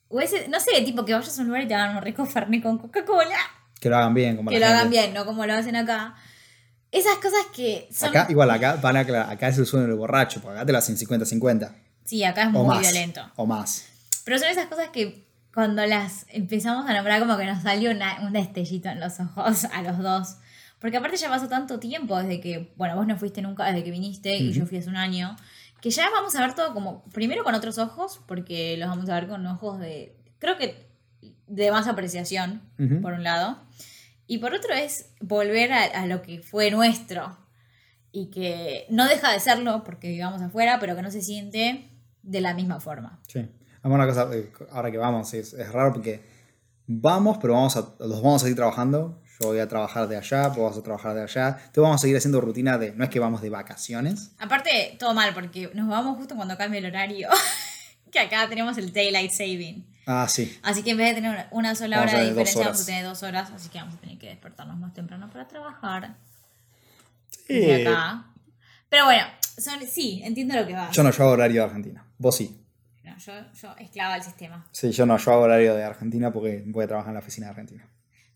o 0.08 0.20
ese, 0.22 0.48
no 0.48 0.60
sé, 0.60 0.82
tipo 0.86 1.04
que 1.04 1.14
vayas 1.14 1.38
a 1.38 1.42
un 1.42 1.48
lugar 1.48 1.64
y 1.64 1.68
te 1.68 1.74
hagan 1.76 1.96
un 1.98 2.02
rico 2.02 2.26
fernet 2.26 2.62
con 2.64 2.78
Coca-Cola. 2.78 3.38
Que 3.80 3.90
lo 3.90 3.98
hagan 3.98 4.14
bien, 4.14 4.38
como 4.38 4.50
Que 4.52 4.60
la 4.60 4.68
lo 4.70 4.74
hagan 4.76 4.90
bien, 4.92 5.14
no 5.14 5.26
como 5.26 5.46
lo 5.46 5.54
hacen 5.56 5.76
acá. 5.76 6.16
Esas 6.92 7.16
cosas 7.16 7.48
que 7.56 7.90
son. 7.92 8.10
Acá, 8.10 8.28
igual, 8.30 8.50
acá, 8.52 8.76
van 8.76 8.96
a 8.98 9.00
aclarar, 9.02 9.30
acá 9.32 9.48
es 9.50 9.58
el 9.58 9.66
sueño 9.66 9.88
del 9.88 9.96
borracho, 9.96 10.42
porque 10.42 10.58
acá 10.58 10.66
te 10.66 10.72
lo 10.72 10.78
hacen 10.78 10.96
50-50. 10.96 11.74
Sí, 12.06 12.24
acá 12.24 12.44
es 12.44 12.48
O 12.50 12.52
muy 12.52 12.68
más. 12.68 12.80
violento. 12.82 13.30
O 13.36 13.46
más. 13.46 13.88
Pero 14.26 14.38
son 14.40 14.50
esas 14.50 14.68
cosas 14.68 14.90
que 14.90 15.26
cuando 15.54 15.86
las 15.86 16.26
empezamos 16.30 16.90
a 16.90 16.94
nombrar, 16.94 17.20
como 17.20 17.38
que 17.38 17.46
nos 17.46 17.62
salió 17.64 17.92
una- 17.92 18.22
un 18.22 18.34
destellito 18.34 18.90
en 18.90 19.00
los 19.00 19.20
ojos 19.20 19.66
a 19.74 19.82
los 19.82 19.98
dos. 20.00 20.38
Porque 20.80 20.98
aparte 20.98 21.18
ya 21.18 21.30
pasó 21.30 21.48
tanto 21.48 21.80
tiempo 21.80 22.18
desde 22.18 22.40
que, 22.40 22.74
bueno, 22.76 22.96
vos 22.96 23.06
no 23.06 23.18
fuiste 23.18 23.42
nunca 23.42 23.66
desde 23.68 23.84
que 23.84 23.92
viniste 23.92 24.36
y 24.36 24.52
yo 24.52 24.66
fui 24.66 24.78
hace 24.80 24.90
un 24.90 24.96
año, 24.96 25.36
que 25.80 25.90
ya 25.92 26.10
vamos 26.10 26.36
a 26.36 26.42
ver 26.42 26.56
todo 26.56 26.74
como, 26.74 27.04
primero 27.12 27.44
con 27.44 27.54
otros 27.54 27.78
ojos, 27.78 28.20
porque 28.28 28.78
los 28.78 28.90
vamos 28.90 29.08
a 29.10 29.14
ver 29.16 29.28
con 29.28 29.46
ojos 29.46 29.80
de, 29.80 30.16
creo 30.40 30.58
que 30.58 30.88
de 31.48 31.70
más 31.72 31.88
apreciación, 31.88 32.62
Ujú. 32.80 33.00
por 33.02 33.14
un 33.14 33.24
lado. 33.24 33.60
Y 34.26 34.38
por 34.40 34.54
otro 34.56 34.74
es 34.74 35.14
volver 35.20 35.72
a, 35.74 35.84
a 35.84 36.06
lo 36.08 36.22
que 36.24 36.42
fue 36.42 36.72
nuestro. 36.72 37.38
Y 38.14 38.28
que 38.32 38.86
no 38.90 39.08
deja 39.08 39.32
de 39.32 39.40
serlo 39.40 39.84
porque 39.84 40.08
vivamos 40.10 40.42
afuera, 40.42 40.80
pero 40.80 40.96
que 40.96 41.02
no 41.02 41.12
se 41.12 41.22
siente 41.22 41.90
de 42.24 42.42
la 42.42 42.54
misma 42.54 42.80
forma. 42.80 43.20
Sí. 43.28 43.48
Una 43.84 44.06
cosa, 44.06 44.30
eh, 44.34 44.52
ahora 44.72 44.92
que 44.92 44.98
vamos, 44.98 45.34
es, 45.34 45.54
es 45.54 45.72
raro 45.72 45.94
porque 45.94 46.22
vamos, 46.88 47.38
pero 47.42 47.54
vamos 47.54 47.76
a, 47.78 47.80
los 48.00 48.22
vamos 48.22 48.42
a 48.42 48.46
seguir 48.46 48.56
trabajando. 48.56 49.20
Yo 49.40 49.48
voy 49.48 49.60
a 49.60 49.68
trabajar 49.68 50.08
de 50.08 50.18
allá, 50.18 50.50
vos 50.50 50.70
vas 50.70 50.78
a 50.78 50.84
trabajar 50.84 51.16
de 51.16 51.24
allá. 51.24 51.48
Entonces 51.50 51.82
vamos 51.82 51.96
a 51.96 52.02
seguir 52.02 52.16
haciendo 52.18 52.42
rutina 52.42 52.78
de, 52.78 52.92
no 52.92 53.04
es 53.04 53.10
que 53.10 53.20
vamos 53.20 53.42
de 53.42 53.50
vacaciones. 53.50 54.32
Aparte, 54.38 54.96
todo 55.00 55.16
mal, 55.16 55.34
porque 55.34 55.72
nos 55.74 55.88
vamos 55.88 56.18
justo 56.18 56.36
cuando 56.36 56.56
cambia 56.58 56.78
el 56.78 56.86
horario. 56.86 57.28
que 58.12 58.20
acá 58.20 58.48
tenemos 58.48 58.78
el 58.78 58.94
Daylight 58.94 59.32
Saving. 59.32 59.88
Ah, 60.06 60.28
sí. 60.30 60.60
Así 60.62 60.84
que 60.84 60.92
en 60.92 60.98
vez 60.98 61.10
de 61.10 61.22
tener 61.22 61.48
una- 61.52 61.74
sola 61.76 61.98
Vamos 61.98 62.14
hora 62.14 62.22
de 62.22 62.30
diferencia, 62.30 62.64
vamos 62.66 62.82
a 62.82 62.86
tener 62.86 63.04
dos 63.06 63.24
horas. 63.24 63.50
Así 63.52 63.70
que 63.70 63.80
vamos 63.80 63.96
a 63.96 63.98
tener 63.98 64.18
que 64.20 64.28
despertarnos 64.28 64.78
más 64.78 64.94
temprano 64.94 65.30
para 65.32 65.48
trabajar. 65.48 66.16
Sí. 67.48 67.72
Acá. 67.72 68.26
Pero 68.90 69.06
bueno, 69.06 69.24
son, 69.58 69.80
sí, 69.88 70.22
entiendo 70.24 70.56
lo 70.56 70.68
que 70.68 70.74
va. 70.74 70.92
Yo 70.92 71.02
no, 71.02 71.12
yo 71.12 71.24
hago 71.24 71.34
horario 71.34 71.62
de 71.62 71.68
Argentina. 71.68 72.06
Vos 72.18 72.36
sí. 72.36 72.61
Yo, 73.26 73.34
yo 73.54 73.76
esclava 73.78 74.16
del 74.16 74.24
sistema. 74.24 74.68
Sí, 74.72 74.92
yo 74.92 75.06
no, 75.06 75.18
yo 75.18 75.32
hago 75.32 75.42
horario 75.44 75.76
de 75.76 75.84
Argentina 75.84 76.32
porque 76.32 76.64
voy 76.66 76.86
a 76.86 76.88
trabajar 76.88 77.10
en 77.10 77.14
la 77.16 77.20
oficina 77.20 77.48
de 77.48 77.52
Argentina. 77.52 77.88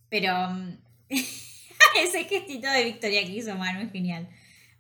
Pero 0.10 0.32
mm, 0.50 0.78
ese 1.10 2.24
gestito 2.30 2.70
de 2.70 2.84
Victoria 2.84 3.22
que 3.24 3.32
hizo 3.32 3.56
Manu 3.56 3.80
es 3.82 3.92
genial. 3.92 4.30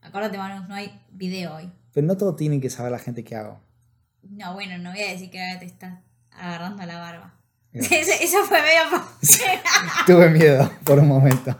Acuérdate, 0.01 0.37
Manu, 0.37 0.67
no 0.67 0.75
hay 0.75 1.01
video 1.11 1.55
hoy. 1.55 1.71
Pero 1.93 2.05
no 2.05 2.17
todo 2.17 2.35
tiene 2.35 2.59
que 2.61 2.69
saber 2.69 2.91
la 2.91 2.99
gente 2.99 3.23
que 3.23 3.35
hago. 3.35 3.59
No, 4.21 4.53
bueno, 4.53 4.77
no 4.77 4.91
voy 4.91 5.01
a 5.01 5.09
decir 5.11 5.29
que 5.31 5.41
ahora 5.41 5.59
te 5.59 5.65
estás 5.65 5.99
agarrando 6.31 6.85
la 6.85 6.99
barba. 6.99 7.33
Eso, 7.73 8.11
eso 8.21 8.37
fue 8.45 8.61
medio... 8.61 8.81
Tuve 10.07 10.29
miedo 10.29 10.71
por 10.85 10.97
un 10.99 11.07
momento. 11.09 11.57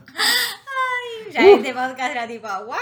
ya 1.33 1.45
este 1.45 1.73
podcast 1.73 2.11
era 2.11 2.25
tipo, 2.27 2.47
¿what? 2.47 2.77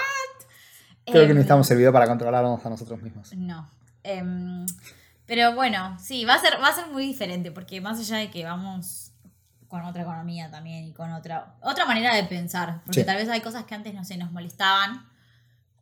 Creo 1.05 1.21
Em, 1.23 1.27
que 1.29 1.33
necesitamos 1.33 1.69
el 1.71 1.77
video 1.77 1.91
para 1.91 2.07
controlarnos 2.07 2.63
a 2.63 2.69
nosotros 2.69 3.01
mismos. 3.01 3.33
No. 3.35 3.67
Em, 4.03 4.65
pero 5.25 5.55
bueno, 5.55 5.97
sí, 5.99 6.25
va 6.25 6.35
a, 6.35 6.39
ser, 6.39 6.61
va 6.61 6.67
a 6.69 6.73
ser 6.75 6.87
muy 6.87 7.05
diferente 7.05 7.51
porque 7.51 7.79
más 7.81 7.99
allá 7.99 8.17
de 8.17 8.29
que 8.29 8.43
vamos 8.43 9.11
con 9.67 9.83
otra 9.85 10.03
economía 10.03 10.51
también 10.51 10.85
y 10.85 10.93
con 10.93 11.11
otra, 11.13 11.55
otra 11.61 11.85
manera 11.85 12.15
de 12.15 12.23
pensar. 12.25 12.81
Porque 12.85 13.01
Sí. 13.01 13.05
tal 13.05 13.17
vez 13.17 13.27
hay 13.29 13.41
cosas 13.41 13.63
que 13.65 13.73
antes 13.73 13.93
no 13.93 14.03
sé, 14.05 14.17
nos 14.17 14.31
molestaban. 14.31 15.07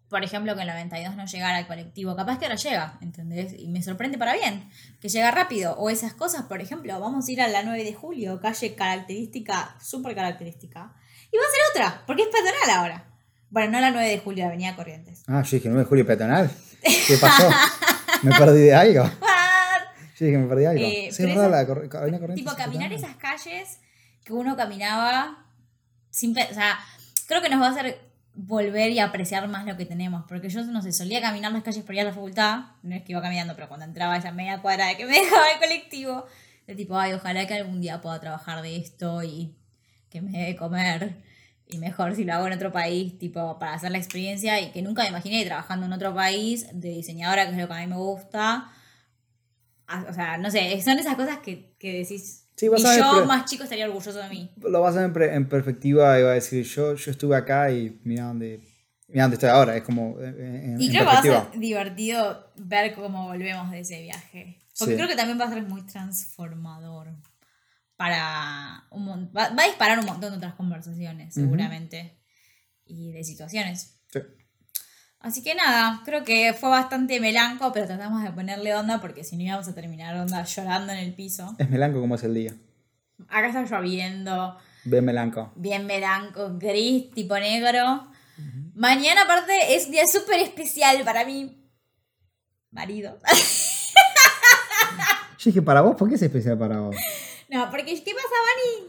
Por 0.08 0.24
ejemplo, 0.26 0.56
que 0.56 0.62
el 0.62 0.68
92 0.68 1.16
no 1.16 1.26
llegara 1.26 1.58
al 1.58 1.68
colectivo. 1.68 2.16
Capaz 2.18 2.38
que 2.38 2.46
ahora 2.46 2.56
llega, 2.58 2.98
¿entendés? 3.02 3.54
Y 3.58 3.68
me 3.70 3.82
sorprende 3.82 4.18
para 4.18 4.34
bien, 4.34 4.70
que 5.00 5.08
llega 5.10 5.32
rápido. 5.32 5.74
O 5.78 5.90
esas 5.90 6.14
cosas, 6.14 6.44
por 6.44 6.62
ejemplo, 6.62 7.00
vamos 7.00 7.28
a 7.28 7.32
ir 7.32 7.42
a 7.42 7.48
la 7.48 7.64
9 7.64 7.84
de 7.84 7.94
julio, 7.94 8.40
calle 8.42 8.76
característica, 8.76 9.76
súper 9.82 10.14
característica. 10.16 10.94
Y 11.32 11.38
va 11.38 11.44
a 11.44 11.52
ser 11.52 11.62
otra, 11.90 12.04
porque 12.06 12.24
es 12.24 12.28
peatonal 12.30 12.70
ahora. 12.78 13.06
Bueno, 13.50 13.72
no 13.72 13.80
la 13.82 13.92
9 13.92 14.08
de 14.08 14.20
julio, 14.20 14.46
Avenida 14.46 14.76
Corrientes. 14.76 15.24
Ah, 15.28 15.42
yo 15.44 15.52
dije 15.58 15.70
9 15.70 15.84
de 15.84 15.90
julio 15.90 16.06
peatonal. 16.06 16.52
¿Qué 16.82 17.18
pasó? 17.20 17.50
¿Me 18.24 18.32
perdí 18.38 18.62
de 18.64 18.76
algo? 18.76 19.10
Yo 20.22 20.28
dije, 20.28 20.38
me 20.38 20.48
perdí 20.48 20.66
algo. 20.66 20.84
Eh, 20.84 21.10
sí, 21.12 21.24
es 21.24 21.36
verdad, 21.36 21.50
la 21.50 21.66
Corrientes 21.66 22.36
Tipo, 22.36 22.56
caminar 22.56 22.94
esas 22.94 23.16
calles 23.16 23.80
que 24.24 24.34
uno 24.34 24.56
caminaba 24.56 25.48
sin 26.12 26.38
O 26.38 26.54
sea, 26.54 26.78
creo 27.26 27.42
que 27.42 27.50
nos 27.50 27.60
va 27.60 27.70
a 27.70 27.72
hacer 27.72 28.00
volver 28.36 28.92
y 28.92 29.00
apreciar 29.00 29.48
más 29.48 29.66
lo 29.66 29.76
que 29.78 29.88
tenemos. 29.88 30.24
Porque 30.28 30.48
yo, 30.50 30.64
no 30.66 30.84
sé, 30.84 30.92
solía 30.92 31.22
caminar 31.22 31.52
las 31.52 31.64
calles 31.64 31.84
por 31.84 31.96
ir 31.96 32.02
a 32.02 32.04
la 32.04 32.14
facultad. 32.14 32.66
No 32.84 32.94
es 32.94 33.02
que 33.02 33.14
iba 33.14 33.22
caminando, 33.24 33.56
pero 33.56 33.68
cuando 33.68 33.88
entraba 33.88 34.16
esa 34.16 34.32
media 34.32 34.62
cuadra 34.62 34.90
de 34.90 34.98
que 34.98 35.08
me 35.08 35.14
dejaba 35.22 35.54
el 35.56 35.60
colectivo, 35.60 36.28
de 36.68 36.76
tipo, 36.76 37.00
ay, 37.00 37.14
ojalá 37.14 37.48
que 37.48 37.56
algún 37.56 37.82
día 37.82 38.00
pueda 38.00 38.20
trabajar 38.20 38.62
de 38.62 38.76
esto 38.76 39.24
y 39.24 39.56
que 40.12 40.22
me 40.22 40.38
dé 40.38 40.46
de 40.46 40.56
comer. 40.56 41.16
Y 41.68 41.80
mejor 41.80 42.16
si 42.16 42.26
lo 42.26 42.36
hago 42.36 42.46
en 42.46 42.54
otro 42.54 42.72
país, 42.72 43.18
tipo, 43.18 43.58
para 43.58 43.74
hacer 43.74 43.90
la 43.90 43.98
experiencia 43.98 44.62
y 44.62 44.72
que 44.72 44.84
nunca 44.84 45.02
me 45.02 45.10
imaginé 45.10 45.44
trabajando 45.46 45.88
en 45.88 45.94
otro 45.94 46.14
país 46.14 46.68
de 46.74 46.90
diseñadora, 46.90 47.46
que 47.48 47.54
es 47.54 47.58
lo 47.58 47.68
que 47.68 47.74
a 47.74 47.80
mí 47.80 47.88
me 47.88 47.96
gusta. 47.96 48.70
Ah, 49.92 50.06
O 50.10 50.14
sea, 50.14 50.38
no 50.38 50.50
sé, 50.50 50.82
son 50.82 50.98
esas 51.00 51.16
cosas 51.16 51.40
que, 51.40 51.76
que 51.78 52.00
decís. 52.00 52.48
Sí, 52.56 52.68
y 52.68 52.98
yo 52.98 53.26
más 53.26 53.46
chico 53.46 53.64
estaría 53.64 53.88
orgulloso 53.88 54.20
de 54.20 54.30
mí. 54.30 54.52
Lo 54.62 54.82
vas 54.82 54.96
a 54.96 55.08
ver 55.08 55.34
en, 55.34 55.50
perspectiva 55.50 56.20
y 56.20 56.24
va 56.24 56.32
a 56.32 56.34
decir, 56.36 56.64
yo, 56.64 56.96
yo 56.96 57.12
estuve 57.12 57.36
acá 57.36 57.72
y 57.72 58.00
mira 58.04 58.26
dónde, 58.26 58.62
dónde 59.08 59.36
estoy 59.36 59.50
ahora. 59.50 59.76
Es 59.76 59.84
como 59.84 60.20
eh, 60.20 60.66
en, 60.66 60.80
Y 60.80 60.86
en 60.86 60.92
creo 60.92 61.02
que 61.02 61.06
va 61.06 61.20
a 61.20 61.22
ser 61.24 61.60
divertido 61.60 62.52
ver 62.58 62.94
cómo 62.94 63.28
volvemos 63.28 63.72
de 63.72 63.80
ese 63.80 64.02
viaje. 64.04 64.60
Porque 64.78 64.94
Sí. 64.94 64.98
creo 64.98 65.08
que 65.08 65.16
también 65.16 65.40
va 65.40 65.46
a 65.46 65.50
ser 65.50 65.64
muy 65.64 65.82
transformador. 65.86 67.10
Para 67.98 68.86
un 68.92 69.32
va, 69.36 69.50
va 69.50 69.64
a 69.64 69.68
disparar 69.68 70.00
un 70.00 70.06
montón 70.06 70.32
de 70.32 70.38
otras 70.38 70.54
conversaciones, 70.56 71.34
seguramente. 71.34 72.18
Y 72.86 73.12
de 73.12 73.24
situaciones. 73.24 74.01
Sí. 75.22 75.28
Así 75.28 75.44
que 75.44 75.56
nada, 75.56 76.02
creo 76.06 76.24
que 76.24 76.54
fue 76.54 76.70
bastante 76.70 77.20
melanco, 77.20 77.72
pero 77.74 77.86
tratamos 77.86 78.24
de 78.24 78.32
ponerle 78.32 78.74
onda 78.76 79.00
porque 79.02 79.24
si 79.24 79.36
no 79.38 79.44
íbamos 79.44 79.68
a 79.68 79.76
terminar 79.76 80.16
onda 80.16 80.44
llorando 80.44 80.94
en 80.94 81.00
el 81.00 81.14
piso. 81.14 81.56
Es 81.58 81.70
melanco 81.70 82.00
como 82.02 82.16
es 82.16 82.24
el 82.24 82.34
día. 82.34 82.54
Acá 83.30 83.48
está 83.48 83.64
lloviendo, 83.66 84.58
Ve 84.86 85.02
melanco. 85.02 85.52
bien 85.56 85.86
melanco, 85.86 86.58
gris, 86.58 87.12
tipo 87.12 87.38
negro. 87.38 88.08
Mañana 88.74 89.22
aparte 89.24 89.76
es 89.76 89.86
un 89.86 89.92
día 89.92 90.04
súper 90.12 90.40
especial 90.40 91.04
para 91.04 91.24
mi 91.26 91.64
marido. 92.72 93.20
Yo 95.38 95.50
dije, 95.50 95.62
para 95.62 95.82
vos, 95.82 95.96
¿por 95.96 96.08
qué 96.10 96.16
es 96.16 96.22
especial 96.22 96.58
para 96.58 96.80
vos? 96.80 96.96
no, 97.50 97.70
porque 97.70 97.86
¿qué 98.04 98.14
pasa, 98.14 98.28
Vani? 98.30 98.88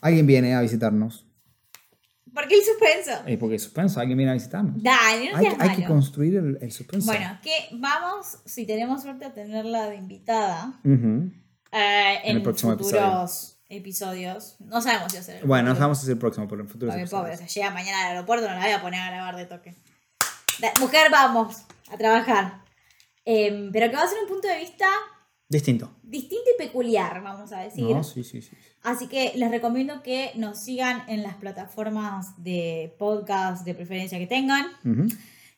Alguien 0.00 0.26
viene 0.26 0.54
a 0.54 0.60
visitarnos. 0.60 1.24
¿Por 2.34 2.48
qué 2.48 2.56
el 2.56 2.62
suspenso? 2.64 3.22
Eh, 3.26 3.38
porque 3.38 3.58
suspenso, 3.58 4.00
alguien 4.00 4.18
viene 4.18 4.32
a 4.32 4.34
visitarnos. 4.34 4.82
Dale, 4.82 5.30
no 5.30 5.36
Hay, 5.38 5.44
seas 5.46 5.56
hay 5.60 5.76
que 5.76 5.84
construir 5.84 6.36
el, 6.36 6.58
el 6.60 6.72
suspenso. 6.72 7.06
Bueno, 7.06 7.38
que 7.42 7.52
vamos, 7.72 8.38
si 8.44 8.66
tenemos 8.66 9.02
suerte, 9.02 9.24
a 9.24 9.32
tenerla 9.32 9.88
de 9.88 9.96
invitada 9.96 10.80
eh, 10.84 12.20
en, 12.24 12.36
el 12.36 12.42
próximo 12.42 12.76
futuros 12.76 13.58
episodios. 13.68 14.56
No 14.60 14.80
sabemos 14.82 15.12
si 15.12 15.18
hacer. 15.18 15.46
Bueno, 15.46 15.70
no 15.70 15.76
sabemos 15.76 15.98
si 15.98 16.04
es 16.06 16.10
el 16.10 16.18
próximo, 16.18 16.48
pero 16.48 16.62
en 16.62 16.68
futuro 16.68 16.92
Porque 16.92 17.06
pobre, 17.06 17.34
o 17.34 17.36
sea, 17.36 17.46
llega 17.46 17.70
mañana 17.70 18.04
al 18.06 18.12
aeropuerto, 18.12 18.48
no 18.48 18.54
la 18.54 18.60
voy 18.62 18.70
a 18.72 18.82
poner 18.82 19.00
a 19.00 19.06
grabar 19.06 19.36
de 19.36 19.46
toque. 19.46 19.74
Da- 20.60 20.72
mujer, 20.80 21.10
vamos 21.10 21.62
a 21.90 21.96
trabajar. 21.96 22.62
Em, 23.24 23.70
pero 23.72 23.88
que 23.90 23.96
va 23.96 24.02
a 24.02 24.08
ser 24.08 24.18
un 24.22 24.28
punto 24.28 24.48
de 24.48 24.58
vista 24.58 24.86
Distinto. 25.48 25.90
distinto 26.02 26.44
y 26.54 26.58
peculiar, 26.62 27.22
vamos 27.22 27.52
a 27.52 27.60
decir. 27.60 27.84
No, 27.84 28.02
sí, 28.04 28.22
sí, 28.22 28.42
sí. 28.42 28.56
Así 28.84 29.08
que 29.08 29.32
les 29.34 29.50
recomiendo 29.50 30.02
que 30.02 30.32
nos 30.36 30.62
sigan 30.62 31.04
en 31.08 31.22
las 31.22 31.34
plataformas 31.36 32.40
de 32.42 32.94
podcast 32.98 33.64
de 33.64 33.74
preferencia 33.74 34.18
que 34.18 34.26
tengan, 34.26 34.66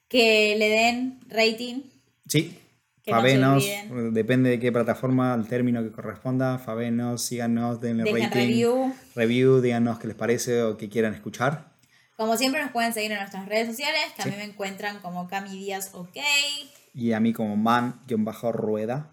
que 0.09 0.55
le 0.57 0.69
den 0.69 1.19
rating. 1.29 1.83
Sí. 2.29 2.57
No 3.05 3.15
Favenos, 3.15 3.63
olviden. 3.65 4.15
depende 4.15 4.51
de 4.51 4.59
qué 4.61 4.73
plataforma, 4.73 5.35
el 5.35 5.47
término 5.49 5.83
que 5.83 5.93
corresponda. 5.93 6.59
Favenos, 6.59 7.23
síganos, 7.23 7.81
denle 7.81 8.05
Dejen 8.05 8.25
rating. 8.25 8.39
review. 8.39 8.95
Review, 9.15 9.61
díganos 9.61 9.99
qué 9.99 10.07
les 10.09 10.17
parece 10.17 10.63
o 10.63 10.77
qué 10.77 10.89
quieran 10.89 11.15
escuchar. 11.15 11.73
Como 12.17 12.37
siempre 12.37 12.63
nos 12.63 12.71
pueden 12.73 12.93
seguir 12.93 13.13
en 13.13 13.19
nuestras 13.19 13.47
redes 13.47 13.67
sociales, 13.69 14.03
también 14.17 14.39
me 14.39 14.45
encuentran 14.45 15.01
como 15.01 15.29
Cami 15.29 15.51
Díaz 15.51 15.91
OK. 15.95 16.17
Y 16.95 17.13
a 17.13 17.21
mí 17.21 17.33
como 17.33 17.57
man-rueda. 17.57 19.13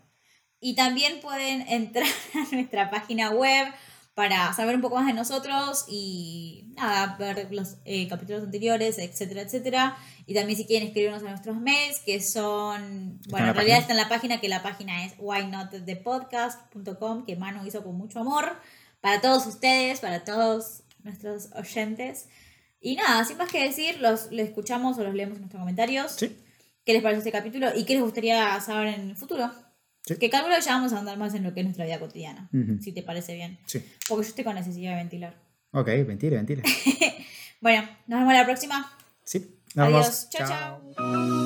Y 0.60 0.76
también 0.76 1.20
pueden 1.20 1.68
entrar 1.68 2.06
a 2.36 2.56
nuestra 2.56 2.90
página 2.90 3.32
web 3.32 3.68
para 4.14 4.54
saber 4.54 4.76
un 4.76 4.82
poco 4.82 4.96
más 4.96 5.08
de 5.08 5.14
nosotros 5.14 5.86
y 5.88 6.66
nada, 6.76 7.16
ver 7.18 7.52
los 7.52 7.78
eh, 7.86 8.08
capítulos 8.08 8.44
anteriores, 8.44 9.00
etcétera, 9.00 9.42
etcétera. 9.42 9.98
Y 10.28 10.36
también 10.36 10.56
si 10.58 10.66
quieren 10.66 10.88
escribirnos 10.88 11.24
a 11.24 11.30
nuestros 11.30 11.58
mails, 11.58 12.00
que 12.06 12.22
son, 12.22 12.84
en 12.84 13.20
bueno, 13.30 13.48
en 13.48 13.56
realidad 13.56 13.78
página. 13.78 13.80
está 13.80 13.94
en 13.94 13.98
la 13.98 14.10
página, 14.10 14.40
que 14.40 14.50
la 14.50 14.62
página 14.62 15.04
es 15.06 15.16
whynotthepodcast.com, 15.18 17.26
que 17.26 17.36
Manu 17.36 17.66
hizo 17.66 17.84
con 17.84 17.98
mucho 17.98 18.20
amor 18.20 18.56
para 19.02 19.20
todos 19.20 19.48
ustedes, 19.48 20.00
para 20.00 20.24
todos 20.24 20.84
nuestros 21.04 21.50
oyentes. 21.54 22.30
Y 22.80 22.96
nada, 22.96 23.26
sin 23.26 23.38
más 23.38 23.52
que 23.52 23.64
decir, 23.64 24.00
los, 24.00 24.32
los 24.32 24.48
escuchamos 24.48 25.00
o 25.00 25.04
los 25.04 25.16
leemos 25.16 25.38
en 25.38 25.42
nuestros 25.42 25.60
comentarios. 25.60 26.12
Sí. 26.12 26.38
¿Qué 26.86 26.94
les 26.94 27.02
parece 27.02 27.20
este 27.20 27.32
capítulo 27.32 27.70
y 27.76 27.86
qué 27.86 27.94
les 27.94 28.04
gustaría 28.04 28.60
saber 28.60 28.90
en 28.90 29.12
el 29.12 29.16
futuro? 29.16 29.50
Sí. 30.06 30.18
Que 30.18 30.30
calculo 30.30 30.56
que 30.56 30.62
ya 30.62 30.74
vamos 30.74 30.92
a 30.94 31.00
andar 31.00 31.18
más 31.18 31.34
en 31.34 31.44
lo 31.44 31.54
que 31.54 31.62
es 31.62 31.66
nuestra 31.66 31.86
vida 31.86 32.00
cotidiana, 32.00 32.50
si 32.82 32.92
te 32.92 33.04
parece 33.04 33.36
bien. 33.36 33.58
Sí. 33.66 33.80
Porque 34.08 34.24
yo 34.24 34.30
estoy 34.30 34.44
con 34.44 34.56
necesidad 34.56 34.92
de 34.92 34.98
ventilar. 34.98 35.36
Ok, 35.72 35.88
mentira, 36.06 36.38
mentira. 36.38 36.64
Bueno, 37.64 37.88
nos 38.08 38.20
vemos 38.20 38.34
la 38.34 38.44
próxima. 38.44 38.92
Sí. 39.24 39.58
Nos. 39.74 39.88
Adiós. 39.88 40.30
chao. 40.30 40.82
chao. 40.98 41.43